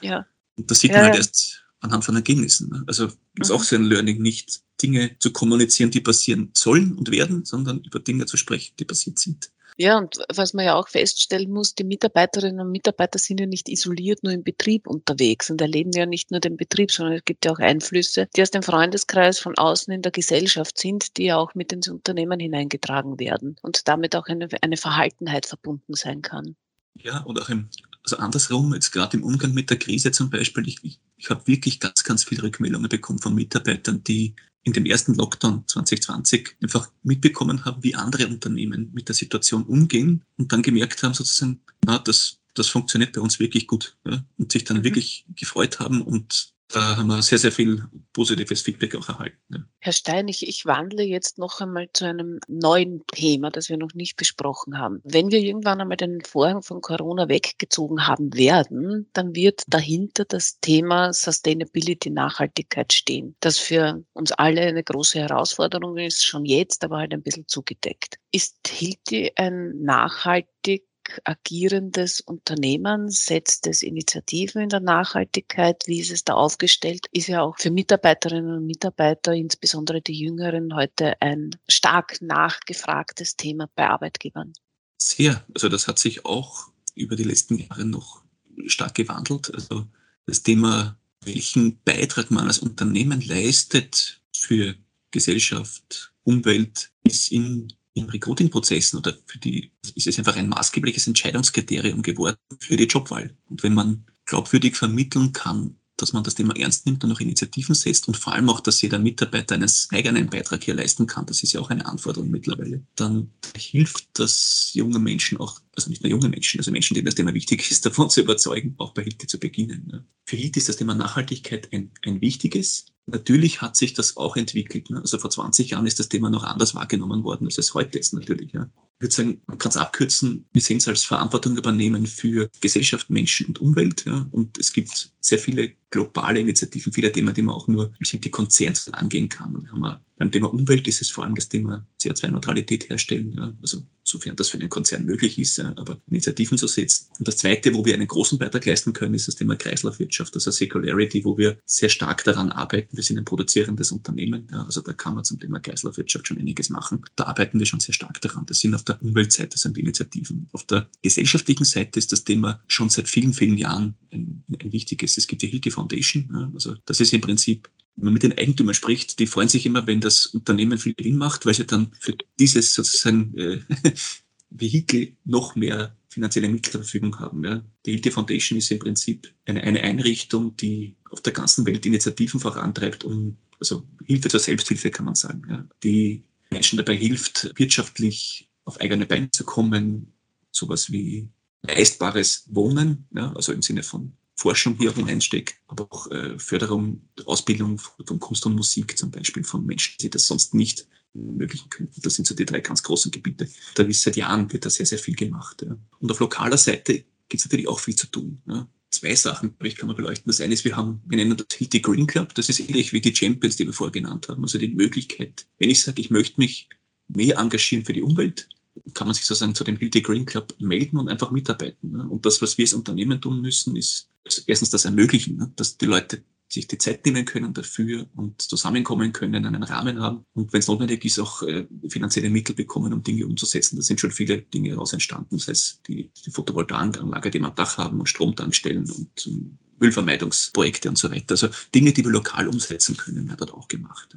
ja. 0.00 0.26
Und 0.56 0.68
das 0.68 0.80
sieht 0.80 0.90
ja, 0.90 0.96
man 0.96 1.04
halt 1.04 1.14
ja. 1.14 1.20
erst 1.20 1.64
anhand 1.78 2.04
von 2.04 2.16
Ergebnissen. 2.16 2.68
Ne? 2.70 2.82
Also 2.88 3.06
ist 3.38 3.50
mhm. 3.50 3.54
auch 3.54 3.62
so 3.62 3.76
ein 3.76 3.84
Learning, 3.84 4.20
nicht 4.20 4.60
Dinge 4.82 5.16
zu 5.18 5.32
kommunizieren, 5.32 5.90
die 5.90 6.00
passieren 6.00 6.50
sollen 6.54 6.96
und 6.96 7.10
werden, 7.10 7.44
sondern 7.44 7.80
über 7.80 8.00
Dinge 8.00 8.26
zu 8.26 8.36
sprechen, 8.36 8.74
die 8.78 8.84
passiert 8.84 9.18
sind. 9.18 9.50
Ja, 9.78 9.98
und 9.98 10.16
was 10.34 10.54
man 10.54 10.64
ja 10.64 10.74
auch 10.74 10.88
feststellen 10.88 11.50
muss, 11.50 11.74
die 11.74 11.84
Mitarbeiterinnen 11.84 12.60
und 12.60 12.72
Mitarbeiter 12.72 13.18
sind 13.18 13.40
ja 13.40 13.46
nicht 13.46 13.68
isoliert 13.68 14.22
nur 14.22 14.32
im 14.32 14.42
Betrieb 14.42 14.86
unterwegs 14.86 15.50
und 15.50 15.60
erleben 15.60 15.90
ja 15.92 16.06
nicht 16.06 16.30
nur 16.30 16.40
den 16.40 16.56
Betrieb, 16.56 16.90
sondern 16.90 17.16
es 17.16 17.24
gibt 17.26 17.44
ja 17.44 17.52
auch 17.52 17.58
Einflüsse, 17.58 18.26
die 18.34 18.40
aus 18.40 18.50
dem 18.50 18.62
Freundeskreis 18.62 19.38
von 19.38 19.58
außen 19.58 19.92
in 19.92 20.00
der 20.00 20.12
Gesellschaft 20.12 20.78
sind, 20.78 21.18
die 21.18 21.24
ja 21.24 21.36
auch 21.36 21.54
mit 21.54 21.74
ins 21.74 21.88
Unternehmen 21.88 22.40
hineingetragen 22.40 23.20
werden 23.20 23.56
und 23.60 23.86
damit 23.86 24.16
auch 24.16 24.26
eine, 24.28 24.48
eine 24.62 24.78
Verhaltenheit 24.78 25.44
verbunden 25.44 25.92
sein 25.92 26.22
kann. 26.22 26.56
Ja, 26.94 27.20
und 27.20 27.38
auch 27.38 27.50
im, 27.50 27.68
also 28.02 28.16
andersrum, 28.16 28.72
jetzt 28.72 28.92
gerade 28.92 29.18
im 29.18 29.24
Umgang 29.24 29.52
mit 29.52 29.68
der 29.68 29.78
Krise 29.78 30.10
zum 30.10 30.30
Beispiel, 30.30 30.66
ich, 30.66 30.78
ich, 30.84 31.00
ich 31.16 31.30
habe 31.30 31.46
wirklich 31.46 31.80
ganz, 31.80 32.04
ganz 32.04 32.24
viele 32.24 32.42
Rückmeldungen 32.42 32.88
bekommen 32.88 33.18
von 33.18 33.34
Mitarbeitern, 33.34 34.04
die 34.04 34.34
in 34.62 34.72
dem 34.72 34.84
ersten 34.84 35.14
Lockdown 35.14 35.64
2020 35.66 36.56
einfach 36.60 36.90
mitbekommen 37.02 37.64
haben, 37.64 37.82
wie 37.84 37.94
andere 37.94 38.26
Unternehmen 38.26 38.90
mit 38.92 39.08
der 39.08 39.14
Situation 39.14 39.62
umgehen 39.62 40.24
und 40.36 40.52
dann 40.52 40.62
gemerkt 40.62 41.02
haben 41.02 41.14
sozusagen, 41.14 41.60
na, 41.84 41.98
das, 41.98 42.40
das 42.54 42.68
funktioniert 42.68 43.12
bei 43.12 43.20
uns 43.20 43.38
wirklich 43.38 43.68
gut 43.68 43.96
ja, 44.04 44.24
und 44.38 44.50
sich 44.50 44.64
dann 44.64 44.78
mhm. 44.78 44.84
wirklich 44.84 45.24
gefreut 45.36 45.78
haben 45.78 46.02
und 46.02 46.55
da 46.68 46.96
haben 46.96 47.06
wir 47.06 47.22
sehr, 47.22 47.38
sehr 47.38 47.52
viel 47.52 47.84
positives 48.12 48.62
Feedback 48.62 48.94
auch 48.96 49.08
erhalten. 49.08 49.38
Ja. 49.50 49.58
Herr 49.78 49.92
Stein, 49.92 50.26
ich, 50.28 50.46
ich 50.48 50.66
wandle 50.66 51.04
jetzt 51.04 51.38
noch 51.38 51.60
einmal 51.60 51.88
zu 51.92 52.06
einem 52.06 52.40
neuen 52.48 53.04
Thema, 53.12 53.50
das 53.50 53.68
wir 53.68 53.76
noch 53.76 53.94
nicht 53.94 54.16
besprochen 54.16 54.78
haben. 54.78 55.00
Wenn 55.04 55.30
wir 55.30 55.38
irgendwann 55.38 55.80
einmal 55.80 55.96
den 55.96 56.22
Vorhang 56.22 56.62
von 56.62 56.80
Corona 56.80 57.28
weggezogen 57.28 58.06
haben 58.06 58.34
werden, 58.34 59.08
dann 59.12 59.34
wird 59.34 59.62
dahinter 59.68 60.24
das 60.24 60.58
Thema 60.60 61.12
Sustainability, 61.12 62.10
Nachhaltigkeit 62.10 62.92
stehen, 62.92 63.36
das 63.40 63.58
für 63.58 64.04
uns 64.12 64.32
alle 64.32 64.62
eine 64.62 64.82
große 64.82 65.20
Herausforderung 65.20 65.96
ist, 65.98 66.24
schon 66.24 66.44
jetzt, 66.44 66.82
aber 66.84 66.98
halt 66.98 67.14
ein 67.14 67.22
bisschen 67.22 67.46
zugedeckt. 67.46 68.18
Ist 68.32 68.56
Hilti 68.66 69.32
ein 69.36 69.82
nachhaltig 69.82 70.84
agierendes 71.24 72.20
Unternehmen? 72.20 73.10
Setzt 73.10 73.66
es 73.66 73.82
Initiativen 73.82 74.62
in 74.62 74.68
der 74.68 74.80
Nachhaltigkeit? 74.80 75.84
Wie 75.86 76.00
ist 76.00 76.10
es 76.10 76.24
da 76.24 76.34
aufgestellt? 76.34 77.06
Ist 77.12 77.28
ja 77.28 77.42
auch 77.42 77.58
für 77.58 77.70
Mitarbeiterinnen 77.70 78.56
und 78.56 78.66
Mitarbeiter, 78.66 79.32
insbesondere 79.32 80.00
die 80.00 80.18
Jüngeren, 80.18 80.74
heute 80.74 81.20
ein 81.20 81.56
stark 81.68 82.20
nachgefragtes 82.20 83.36
Thema 83.36 83.68
bei 83.74 83.88
Arbeitgebern. 83.88 84.52
Sehr. 84.98 85.44
Also 85.54 85.68
das 85.68 85.88
hat 85.88 85.98
sich 85.98 86.24
auch 86.24 86.68
über 86.94 87.16
die 87.16 87.24
letzten 87.24 87.58
Jahre 87.58 87.84
noch 87.84 88.22
stark 88.66 88.94
gewandelt. 88.94 89.54
Also 89.54 89.86
das 90.26 90.42
Thema, 90.42 90.98
welchen 91.24 91.80
Beitrag 91.82 92.30
man 92.30 92.46
als 92.46 92.58
Unternehmen 92.58 93.20
leistet 93.20 94.20
für 94.34 94.74
Gesellschaft, 95.10 96.12
Umwelt, 96.24 96.90
ist 97.04 97.30
in 97.30 97.72
in 97.96 98.10
Recruiting-Prozessen 98.10 98.98
oder 98.98 99.16
für 99.26 99.38
die, 99.38 99.72
ist 99.94 100.06
es 100.06 100.18
einfach 100.18 100.36
ein 100.36 100.48
maßgebliches 100.48 101.06
Entscheidungskriterium 101.06 102.02
geworden 102.02 102.36
für 102.60 102.76
die 102.76 102.84
Jobwahl. 102.84 103.34
Und 103.48 103.62
wenn 103.62 103.74
man 103.74 104.04
glaubwürdig 104.26 104.76
vermitteln 104.76 105.32
kann, 105.32 105.76
dass 105.96 106.12
man 106.12 106.22
das 106.22 106.34
Thema 106.34 106.54
ernst 106.54 106.84
nimmt 106.84 107.02
und 107.04 107.12
auch 107.12 107.20
Initiativen 107.20 107.74
setzt 107.74 108.06
und 108.06 108.18
vor 108.18 108.34
allem 108.34 108.50
auch, 108.50 108.60
dass 108.60 108.82
jeder 108.82 108.98
Mitarbeiter 108.98 109.54
einen 109.54 109.70
eigenen 109.92 110.28
Beitrag 110.28 110.62
hier 110.62 110.74
leisten 110.74 111.06
kann, 111.06 111.24
das 111.24 111.42
ist 111.42 111.54
ja 111.54 111.60
auch 111.60 111.70
eine 111.70 111.86
Anforderung 111.86 112.30
mittlerweile, 112.30 112.84
dann 112.96 113.30
hilft 113.56 114.06
das 114.12 114.72
junge 114.74 114.98
Menschen 114.98 115.38
auch, 115.38 115.58
also 115.74 115.88
nicht 115.88 116.02
nur 116.02 116.10
junge 116.10 116.28
Menschen, 116.28 116.60
also 116.60 116.70
Menschen, 116.70 116.94
denen 116.94 117.06
das 117.06 117.14
Thema 117.14 117.32
wichtig 117.32 117.70
ist, 117.70 117.86
davon 117.86 118.10
zu 118.10 118.20
überzeugen, 118.20 118.74
auch 118.76 118.92
bei 118.92 119.04
Hilti 119.04 119.26
zu 119.26 119.38
beginnen. 119.38 120.06
Für 120.26 120.36
Hilti 120.36 120.58
ist 120.58 120.68
das 120.68 120.76
Thema 120.76 120.94
Nachhaltigkeit 120.94 121.72
ein, 121.72 121.90
ein 122.04 122.20
wichtiges, 122.20 122.86
Natürlich 123.08 123.62
hat 123.62 123.76
sich 123.76 123.94
das 123.94 124.16
auch 124.16 124.36
entwickelt. 124.36 124.90
Ne? 124.90 124.98
Also 124.98 125.18
vor 125.18 125.30
20 125.30 125.70
Jahren 125.70 125.86
ist 125.86 126.00
das 126.00 126.08
Thema 126.08 126.28
noch 126.28 126.42
anders 126.42 126.74
wahrgenommen 126.74 127.22
worden, 127.22 127.46
als 127.46 127.56
es 127.56 127.72
heute 127.72 127.98
ist 128.00 128.12
natürlich. 128.12 128.52
Ja. 128.52 128.68
Ich 128.96 129.02
würde 129.02 129.14
sagen, 129.14 129.42
man 129.46 129.58
kann 129.58 129.70
es 129.70 129.76
abkürzen, 129.76 130.46
wir 130.52 130.62
sehen 130.62 130.78
es 130.78 130.88
als 130.88 131.04
Verantwortung 131.04 131.56
übernehmen 131.56 132.06
für 132.06 132.50
Gesellschaft, 132.60 133.08
Menschen 133.08 133.46
und 133.46 133.60
Umwelt. 133.60 134.04
Ja. 134.06 134.26
Und 134.32 134.58
es 134.58 134.72
gibt 134.72 135.12
sehr 135.20 135.38
viele 135.38 135.72
globale 135.90 136.40
Initiativen, 136.40 136.92
viele 136.92 137.12
Themen, 137.12 137.32
die 137.32 137.42
man 137.42 137.54
auch 137.54 137.68
nur 137.68 137.92
mit 137.98 138.24
die 138.24 138.30
Konzerns 138.30 138.92
angehen 138.92 139.28
kann. 139.28 139.54
Und 139.54 139.70
haben 139.70 140.00
beim 140.16 140.32
Thema 140.32 140.52
Umwelt 140.52 140.88
ist 140.88 141.00
es 141.00 141.10
vor 141.10 141.24
allem 141.24 141.36
das 141.36 141.48
Thema 141.48 141.86
CO2-Neutralität 142.00 142.90
herstellen. 142.90 143.32
Ja. 143.36 143.52
Also 143.62 143.82
sofern 144.06 144.36
das 144.36 144.48
für 144.48 144.58
den 144.58 144.68
Konzern 144.68 145.04
möglich 145.04 145.38
ist, 145.38 145.58
aber 145.58 146.00
Initiativen 146.08 146.56
zu 146.56 146.66
setzen. 146.66 147.08
Und 147.18 147.26
das 147.26 147.38
Zweite, 147.38 147.74
wo 147.74 147.84
wir 147.84 147.94
einen 147.94 148.06
großen 148.06 148.38
Beitrag 148.38 148.64
leisten 148.64 148.92
können, 148.92 149.14
ist 149.14 149.26
das 149.28 149.34
Thema 149.34 149.56
Kreislaufwirtschaft, 149.56 150.34
also 150.34 150.50
Circularity, 150.50 151.24
wo 151.24 151.36
wir 151.36 151.58
sehr 151.66 151.88
stark 151.88 152.24
daran 152.24 152.52
arbeiten. 152.52 152.96
Wir 152.96 153.02
sind 153.02 153.18
ein 153.18 153.24
produzierendes 153.24 153.90
Unternehmen, 153.92 154.48
also 154.52 154.80
da 154.80 154.92
kann 154.92 155.14
man 155.14 155.24
zum 155.24 155.40
Thema 155.40 155.58
Kreislaufwirtschaft 155.58 156.28
schon 156.28 156.38
einiges 156.38 156.70
machen. 156.70 157.04
Da 157.16 157.24
arbeiten 157.24 157.58
wir 157.58 157.66
schon 157.66 157.80
sehr 157.80 157.94
stark 157.94 158.20
daran. 158.20 158.46
Das 158.46 158.60
sind 158.60 158.74
auf 158.74 158.84
der 158.84 159.02
Umweltseite 159.02 159.58
sind 159.58 159.76
Initiativen. 159.76 160.48
Auf 160.52 160.64
der 160.64 160.88
gesellschaftlichen 161.02 161.64
Seite 161.64 161.98
ist 161.98 162.12
das 162.12 162.24
Thema 162.24 162.62
schon 162.68 162.88
seit 162.88 163.08
vielen, 163.08 163.32
vielen 163.32 163.58
Jahren 163.58 163.96
ein, 164.12 164.44
ein 164.62 164.72
wichtiges. 164.72 165.18
Es 165.18 165.26
gibt 165.26 165.42
die 165.42 165.48
Hilke 165.48 165.70
Foundation, 165.70 166.52
also 166.54 166.76
das 166.84 167.00
ist 167.00 167.12
im 167.12 167.20
Prinzip 167.20 167.68
wenn 167.96 168.04
man 168.04 168.14
mit 168.14 168.22
den 168.22 168.36
Eigentümern 168.36 168.74
spricht, 168.74 169.18
die 169.18 169.26
freuen 169.26 169.48
sich 169.48 169.66
immer, 169.66 169.86
wenn 169.86 170.00
das 170.00 170.26
Unternehmen 170.26 170.78
viel 170.78 170.94
Gewinn 170.94 171.16
macht, 171.16 171.46
weil 171.46 171.54
sie 171.54 171.66
dann 171.66 171.92
für 171.98 172.14
dieses 172.38 172.74
sozusagen 172.74 173.36
äh, 173.36 173.60
Vehikel 174.50 175.16
noch 175.24 175.56
mehr 175.56 175.96
finanzielle 176.08 176.48
Mittel 176.48 176.72
zur 176.72 176.82
Verfügung 176.82 177.18
haben. 177.18 177.44
Ja. 177.44 177.62
Die 177.84 177.92
Hilti 177.92 178.10
Foundation 178.10 178.58
ist 178.58 178.70
im 178.70 178.78
Prinzip 178.78 179.32
eine, 179.44 179.62
eine 179.62 179.82
Einrichtung, 179.82 180.56
die 180.56 180.96
auf 181.10 181.20
der 181.20 181.32
ganzen 181.32 181.66
Welt 181.66 181.84
Initiativen 181.84 182.40
vorantreibt, 182.40 183.04
um 183.04 183.36
also 183.58 183.86
Hilfe 184.04 184.28
zur 184.28 184.40
Selbsthilfe 184.40 184.90
kann 184.90 185.06
man 185.06 185.14
sagen, 185.14 185.42
ja, 185.48 185.66
die 185.82 186.24
Menschen 186.50 186.76
dabei 186.76 186.94
hilft, 186.96 187.52
wirtschaftlich 187.56 188.48
auf 188.64 188.80
eigene 188.80 189.06
Beine 189.06 189.30
zu 189.30 189.44
kommen, 189.44 190.12
sowas 190.50 190.90
wie 190.90 191.28
leistbares 191.62 192.44
Wohnen, 192.50 193.06
ja, 193.14 193.32
also 193.32 193.52
im 193.52 193.62
Sinne 193.62 193.82
von 193.82 194.12
Forschung 194.36 194.76
hier 194.78 194.92
hineinsteckt, 194.94 195.56
aber 195.66 195.90
auch 195.90 196.10
äh, 196.10 196.38
Förderung, 196.38 197.08
Ausbildung 197.24 197.78
von 197.78 198.20
Kunst 198.20 198.44
und 198.46 198.54
Musik 198.54 198.96
zum 198.96 199.10
Beispiel 199.10 199.44
von 199.44 199.64
Menschen, 199.64 199.96
die 200.00 200.10
das 200.10 200.26
sonst 200.26 200.54
nicht 200.54 200.86
ermöglichen 201.14 201.70
könnten. 201.70 202.00
Das 202.02 202.14
sind 202.14 202.26
so 202.26 202.34
die 202.34 202.44
drei 202.44 202.60
ganz 202.60 202.82
großen 202.82 203.10
Gebiete. 203.10 203.48
Da 203.74 203.82
ist 203.84 204.02
seit 204.02 204.16
Jahren 204.16 204.52
wird 204.52 204.66
da 204.66 204.70
sehr, 204.70 204.86
sehr 204.86 204.98
viel 204.98 205.16
gemacht. 205.16 205.62
Ja. 205.62 205.76
Und 206.00 206.10
auf 206.10 206.20
lokaler 206.20 206.58
Seite 206.58 207.04
gibt 207.28 207.40
es 207.40 207.46
natürlich 207.46 207.66
auch 207.66 207.80
viel 207.80 207.96
zu 207.96 208.06
tun. 208.08 208.42
Ja. 208.46 208.68
Zwei 208.90 209.14
Sachen, 209.14 209.54
ich 209.62 209.76
kann 209.76 209.88
man 209.88 209.96
beleuchten. 209.96 210.28
Das 210.30 210.40
eine 210.40 210.54
ist, 210.54 210.64
wir 210.64 210.76
haben, 210.76 211.02
wir 211.06 211.16
nennen 211.16 211.36
das 211.36 211.56
Hilti 211.56 211.80
Green 211.80 212.06
Club. 212.06 212.34
Das 212.34 212.48
ist 212.48 212.60
ähnlich 212.60 212.92
wie 212.92 213.00
die 213.00 213.14
Champions, 213.14 213.56
die 213.56 213.66
wir 213.66 213.72
vorher 213.72 213.92
genannt 213.92 214.28
haben. 214.28 214.42
Also 214.42 214.58
die 214.58 214.68
Möglichkeit, 214.68 215.46
wenn 215.58 215.70
ich 215.70 215.80
sage, 215.80 216.00
ich 216.00 216.10
möchte 216.10 216.40
mich 216.40 216.68
mehr 217.08 217.38
engagieren 217.38 217.84
für 217.84 217.92
die 217.92 218.02
Umwelt, 218.02 218.48
kann 218.94 219.06
man 219.06 219.14
sich 219.14 219.24
sozusagen 219.24 219.54
zu 219.54 219.64
dem 219.64 219.76
Hilti 219.76 220.02
Green 220.02 220.26
Club 220.26 220.54
melden 220.58 220.98
und 220.98 221.08
einfach 221.08 221.30
mitarbeiten. 221.30 221.92
Ne? 221.92 222.08
Und 222.08 222.26
das, 222.26 222.42
was 222.42 222.58
wir 222.58 222.64
als 222.64 222.74
Unternehmen 222.74 223.20
tun 223.20 223.40
müssen, 223.40 223.76
ist 223.76 224.08
erstens 224.46 224.70
das 224.70 224.84
ermöglichen, 224.84 225.36
ne? 225.36 225.52
dass 225.56 225.78
die 225.78 225.86
Leute 225.86 226.22
sich 226.48 226.68
die 226.68 226.78
Zeit 226.78 227.04
nehmen 227.04 227.24
können 227.24 227.52
dafür 227.52 228.06
und 228.14 228.40
zusammenkommen 228.40 229.12
können, 229.12 229.44
einen 229.44 229.62
Rahmen 229.62 230.00
haben 230.00 230.24
und 230.34 230.52
wenn 230.52 230.60
es 230.60 230.68
notwendig 230.68 231.04
ist, 231.04 231.18
auch 231.18 231.42
äh, 231.42 231.66
finanzielle 231.88 232.30
Mittel 232.30 232.54
bekommen, 232.54 232.92
um 232.92 233.02
Dinge 233.02 233.26
umzusetzen. 233.26 233.76
Da 233.76 233.82
sind 233.82 234.00
schon 234.00 234.12
viele 234.12 234.42
Dinge 234.42 234.70
daraus 234.70 234.92
entstanden, 234.92 235.38
sei 235.38 235.52
es 235.52 235.80
die, 235.88 236.10
die 236.24 236.30
Photovoltaikanlage, 236.30 237.30
die 237.30 237.40
wir 237.40 237.48
am 237.48 237.54
Dach 237.54 237.78
haben 237.78 237.98
und 237.98 238.08
Stromtankstellen 238.08 238.88
und 238.88 239.26
um, 239.26 239.58
Müllvermeidungsprojekte 239.78 240.88
und 240.88 240.96
so 240.96 241.10
weiter. 241.10 241.32
Also 241.32 241.48
Dinge, 241.74 241.92
die 241.92 242.04
wir 242.04 242.10
lokal 242.10 242.48
umsetzen 242.48 242.96
können, 242.96 243.28
wird 243.28 243.40
dort 243.40 243.52
auch 243.52 243.68
gemacht. 243.68 244.16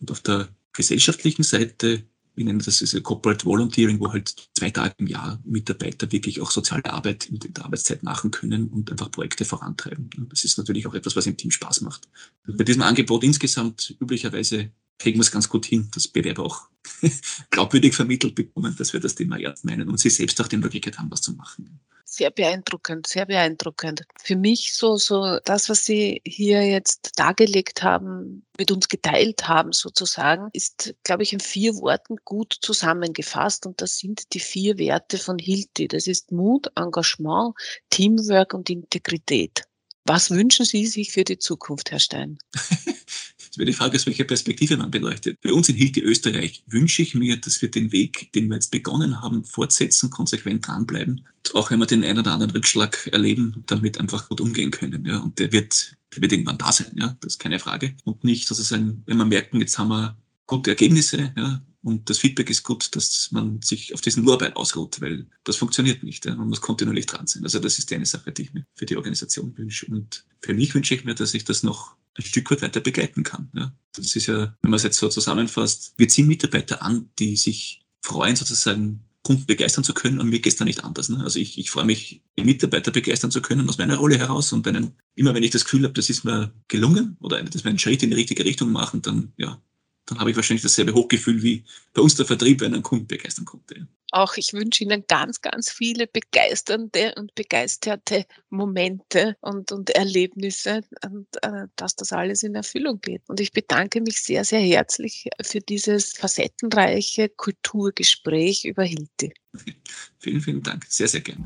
Und 0.00 0.10
auf 0.10 0.20
der 0.20 0.48
gesellschaftlichen 0.72 1.44
Seite 1.44 2.04
wir 2.38 2.44
nennen 2.44 2.60
das 2.60 2.80
ist 2.80 3.02
Corporate 3.02 3.44
Volunteering, 3.44 3.98
wo 3.98 4.12
halt 4.12 4.32
zwei 4.56 4.70
Tage 4.70 4.94
im 4.98 5.08
Jahr 5.08 5.40
Mitarbeiter 5.44 6.10
wirklich 6.12 6.40
auch 6.40 6.52
soziale 6.52 6.84
Arbeit 6.92 7.26
in 7.26 7.40
der 7.40 7.64
Arbeitszeit 7.64 8.04
machen 8.04 8.30
können 8.30 8.68
und 8.68 8.92
einfach 8.92 9.10
Projekte 9.10 9.44
vorantreiben. 9.44 10.08
Das 10.30 10.44
ist 10.44 10.56
natürlich 10.56 10.86
auch 10.86 10.94
etwas, 10.94 11.16
was 11.16 11.26
im 11.26 11.36
Team 11.36 11.50
Spaß 11.50 11.80
macht. 11.80 12.08
Bei 12.46 12.62
diesem 12.62 12.82
Angebot 12.82 13.24
insgesamt 13.24 13.96
üblicherweise 14.00 14.70
kriegen 14.98 15.18
wir 15.18 15.22
es 15.22 15.32
ganz 15.32 15.48
gut 15.48 15.66
hin, 15.66 15.88
dass 15.92 16.06
Bewerber 16.06 16.44
auch 16.44 16.68
glaubwürdig 17.50 17.94
vermittelt 17.94 18.36
bekommen, 18.36 18.74
dass 18.78 18.92
wir 18.92 19.00
das 19.00 19.16
Thema 19.16 19.38
ernst 19.40 19.64
meinen 19.64 19.88
und 19.88 19.98
sie 19.98 20.10
selbst 20.10 20.40
auch 20.40 20.48
die 20.48 20.58
Möglichkeit 20.58 20.98
haben, 20.98 21.10
was 21.10 21.22
zu 21.22 21.32
machen. 21.32 21.80
Sehr 22.10 22.30
beeindruckend, 22.30 23.06
sehr 23.06 23.26
beeindruckend. 23.26 24.04
Für 24.18 24.34
mich 24.34 24.74
so, 24.74 24.96
so 24.96 25.40
das, 25.44 25.68
was 25.68 25.84
Sie 25.84 26.22
hier 26.24 26.66
jetzt 26.66 27.12
dargelegt 27.16 27.82
haben, 27.82 28.46
mit 28.58 28.70
uns 28.70 28.88
geteilt 28.88 29.46
haben 29.46 29.72
sozusagen, 29.72 30.48
ist, 30.54 30.94
glaube 31.02 31.22
ich, 31.22 31.34
in 31.34 31.40
vier 31.40 31.74
Worten 31.76 32.16
gut 32.24 32.56
zusammengefasst. 32.62 33.66
Und 33.66 33.82
das 33.82 33.98
sind 33.98 34.32
die 34.32 34.40
vier 34.40 34.78
Werte 34.78 35.18
von 35.18 35.38
Hilti. 35.38 35.86
Das 35.86 36.06
ist 36.06 36.32
Mut, 36.32 36.72
Engagement, 36.76 37.54
Teamwork 37.90 38.54
und 38.54 38.70
Integrität. 38.70 39.64
Was 40.06 40.30
wünschen 40.30 40.64
Sie 40.64 40.86
sich 40.86 41.12
für 41.12 41.24
die 41.24 41.38
Zukunft, 41.38 41.90
Herr 41.90 42.00
Stein? 42.00 42.38
wäre 43.58 43.66
die 43.66 43.72
Frage, 43.72 43.96
aus 43.96 44.06
welcher 44.06 44.24
Perspektive 44.24 44.76
man 44.76 44.90
beleuchtet. 44.90 45.38
Bei 45.42 45.52
uns 45.52 45.68
in 45.68 45.76
Hilti 45.76 46.00
Österreich 46.00 46.62
wünsche 46.66 47.02
ich 47.02 47.14
mir, 47.14 47.36
dass 47.36 47.60
wir 47.60 47.70
den 47.70 47.92
Weg, 47.92 48.32
den 48.32 48.48
wir 48.48 48.54
jetzt 48.54 48.70
begonnen 48.70 49.20
haben, 49.20 49.44
fortsetzen, 49.44 50.10
konsequent 50.10 50.66
dranbleiben. 50.66 51.26
Auch 51.54 51.70
wenn 51.70 51.78
wir 51.78 51.86
den 51.86 52.04
einen 52.04 52.20
oder 52.20 52.32
anderen 52.32 52.52
Rückschlag 52.52 53.08
erleben, 53.12 53.64
damit 53.66 53.98
einfach 53.98 54.28
gut 54.28 54.40
umgehen 54.40 54.70
können. 54.70 55.04
Ja. 55.04 55.18
Und 55.18 55.38
der 55.38 55.52
wird, 55.52 55.96
der 56.14 56.22
wird 56.22 56.32
irgendwann 56.32 56.58
da 56.58 56.72
sein, 56.72 56.92
ja. 56.94 57.16
Das 57.20 57.34
ist 57.34 57.38
keine 57.38 57.58
Frage. 57.58 57.94
Und 58.04 58.24
nicht 58.24 58.46
sozusagen, 58.46 59.02
wenn 59.06 59.16
wir 59.16 59.24
merken, 59.24 59.60
jetzt 59.60 59.78
haben 59.78 59.88
wir 59.88 60.16
gute 60.46 60.70
Ergebnisse, 60.70 61.32
ja, 61.36 61.62
und 61.82 62.10
das 62.10 62.18
Feedback 62.18 62.50
ist 62.50 62.64
gut, 62.64 62.94
dass 62.96 63.30
man 63.30 63.62
sich 63.62 63.94
auf 63.94 64.00
diesen 64.00 64.24
Lorbein 64.24 64.52
ausruht, 64.54 65.00
weil 65.00 65.26
das 65.44 65.56
funktioniert 65.56 66.02
nicht. 66.02 66.24
Ja. 66.26 66.34
Man 66.34 66.48
muss 66.48 66.60
kontinuierlich 66.60 67.06
dran 67.06 67.26
sein. 67.26 67.44
Also 67.44 67.60
das 67.60 67.78
ist 67.78 67.92
eine 67.92 68.04
Sache, 68.04 68.32
die 68.32 68.42
ich 68.42 68.52
mir 68.52 68.64
für 68.74 68.84
die 68.84 68.96
Organisation 68.96 69.56
wünsche. 69.56 69.86
Und 69.86 70.24
für 70.40 70.54
mich 70.54 70.74
wünsche 70.74 70.94
ich 70.94 71.04
mir, 71.04 71.14
dass 71.14 71.34
ich 71.34 71.44
das 71.44 71.62
noch 71.62 71.96
ein 72.18 72.24
Stück 72.24 72.50
weit 72.50 72.62
weiter 72.62 72.80
begleiten 72.80 73.22
kann. 73.22 73.50
Ja. 73.54 73.72
Das 73.94 74.16
ist 74.16 74.26
ja, 74.26 74.54
wenn 74.62 74.70
man 74.70 74.74
es 74.74 74.82
jetzt 74.82 74.98
so 74.98 75.08
zusammenfasst, 75.08 75.94
wir 75.96 76.08
ziehen 76.08 76.26
Mitarbeiter 76.26 76.82
an, 76.82 77.10
die 77.18 77.36
sich 77.36 77.82
freuen, 78.02 78.36
sozusagen 78.36 79.04
Kunden 79.22 79.46
begeistern 79.46 79.84
zu 79.84 79.92
können 79.92 80.20
und 80.20 80.28
mir 80.28 80.40
geht 80.40 80.52
es 80.52 80.58
da 80.58 80.64
nicht 80.64 80.84
anders. 80.84 81.08
Ne? 81.08 81.22
Also 81.22 81.38
ich, 81.38 81.58
ich 81.58 81.70
freue 81.70 81.84
mich, 81.84 82.22
die 82.38 82.44
Mitarbeiter 82.44 82.90
begeistern 82.90 83.30
zu 83.30 83.42
können 83.42 83.68
aus 83.68 83.78
meiner 83.78 83.96
Rolle 83.96 84.16
heraus 84.18 84.52
und 84.52 84.64
wenn, 84.64 84.92
immer 85.16 85.34
wenn 85.34 85.42
ich 85.42 85.50
das 85.50 85.64
Gefühl 85.64 85.84
habe, 85.84 85.92
das 85.92 86.08
ist 86.08 86.24
mir 86.24 86.52
gelungen 86.68 87.16
oder 87.20 87.42
dass 87.42 87.64
wir 87.64 87.68
einen 87.68 87.78
Schritt 87.78 88.02
in 88.02 88.10
die 88.10 88.16
richtige 88.16 88.44
Richtung 88.44 88.72
machen, 88.72 89.02
dann 89.02 89.32
ja, 89.36 89.60
dann 90.08 90.20
habe 90.20 90.30
ich 90.30 90.36
wahrscheinlich 90.36 90.62
dasselbe 90.62 90.94
Hochgefühl 90.94 91.42
wie 91.42 91.64
bei 91.92 92.00
uns 92.00 92.14
der 92.16 92.26
Vertrieb, 92.26 92.60
wenn 92.60 92.74
ein 92.74 92.82
Kunden 92.82 93.06
begeistern 93.06 93.44
konnte. 93.44 93.86
Auch 94.10 94.36
ich 94.38 94.54
wünsche 94.54 94.84
Ihnen 94.84 95.04
ganz, 95.06 95.42
ganz 95.42 95.70
viele 95.70 96.06
begeisternde 96.06 97.14
und 97.16 97.34
begeisterte 97.34 98.24
Momente 98.48 99.36
und, 99.40 99.70
und 99.70 99.90
Erlebnisse 99.90 100.80
und 101.04 101.26
äh, 101.42 101.66
dass 101.76 101.94
das 101.94 102.12
alles 102.12 102.42
in 102.42 102.54
Erfüllung 102.54 103.00
geht. 103.02 103.22
Und 103.28 103.38
ich 103.38 103.52
bedanke 103.52 104.00
mich 104.00 104.22
sehr, 104.22 104.44
sehr 104.44 104.60
herzlich 104.60 105.28
für 105.42 105.60
dieses 105.60 106.12
facettenreiche 106.12 107.28
Kulturgespräch 107.28 108.64
über 108.64 108.84
Hilti. 108.84 109.34
vielen, 110.18 110.40
vielen 110.40 110.62
Dank. 110.62 110.86
Sehr, 110.88 111.08
sehr 111.08 111.20
gerne. 111.20 111.44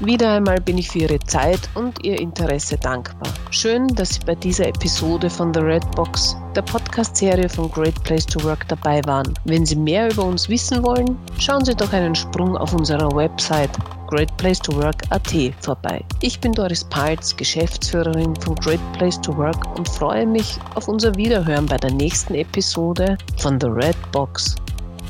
Wieder 0.00 0.34
einmal 0.34 0.60
bin 0.60 0.78
ich 0.78 0.88
für 0.88 1.00
Ihre 1.00 1.18
Zeit 1.18 1.58
und 1.74 2.04
Ihr 2.04 2.20
Interesse 2.20 2.76
dankbar. 2.76 3.32
Schön, 3.50 3.88
dass 3.88 4.14
Sie 4.14 4.20
bei 4.24 4.36
dieser 4.36 4.68
Episode 4.68 5.28
von 5.28 5.52
The 5.52 5.58
Red 5.58 5.90
Box, 5.96 6.36
der 6.54 6.62
Podcast-Serie 6.62 7.48
von 7.48 7.68
Great 7.72 8.00
Place 8.04 8.24
to 8.24 8.40
Work, 8.44 8.68
dabei 8.68 9.04
waren. 9.06 9.34
Wenn 9.44 9.66
Sie 9.66 9.74
mehr 9.74 10.08
über 10.12 10.24
uns 10.24 10.48
wissen 10.48 10.84
wollen, 10.84 11.18
schauen 11.40 11.64
Sie 11.64 11.74
doch 11.74 11.92
einen 11.92 12.14
Sprung 12.14 12.56
auf 12.56 12.72
unserer 12.74 13.10
Website 13.10 13.72
greatplacetowork.at 14.06 15.34
vorbei. 15.60 16.04
Ich 16.20 16.38
bin 16.38 16.52
Doris 16.52 16.84
Paltz, 16.84 17.36
Geschäftsführerin 17.36 18.36
von 18.36 18.54
Great 18.54 18.80
Place 18.92 19.20
to 19.20 19.36
Work 19.36 19.76
und 19.76 19.88
freue 19.88 20.26
mich 20.26 20.60
auf 20.76 20.86
unser 20.86 21.12
Wiederhören 21.16 21.66
bei 21.66 21.76
der 21.76 21.92
nächsten 21.92 22.36
Episode 22.36 23.18
von 23.38 23.60
The 23.60 23.66
Red 23.66 23.96
Box. 24.12 24.54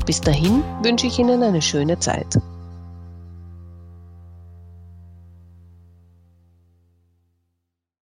Bis 0.07 0.19
dahin 0.19 0.63
wünsche 0.81 1.05
ich 1.05 1.19
Ihnen 1.19 1.43
eine 1.43 1.61
schöne 1.61 1.99
Zeit. 1.99 2.39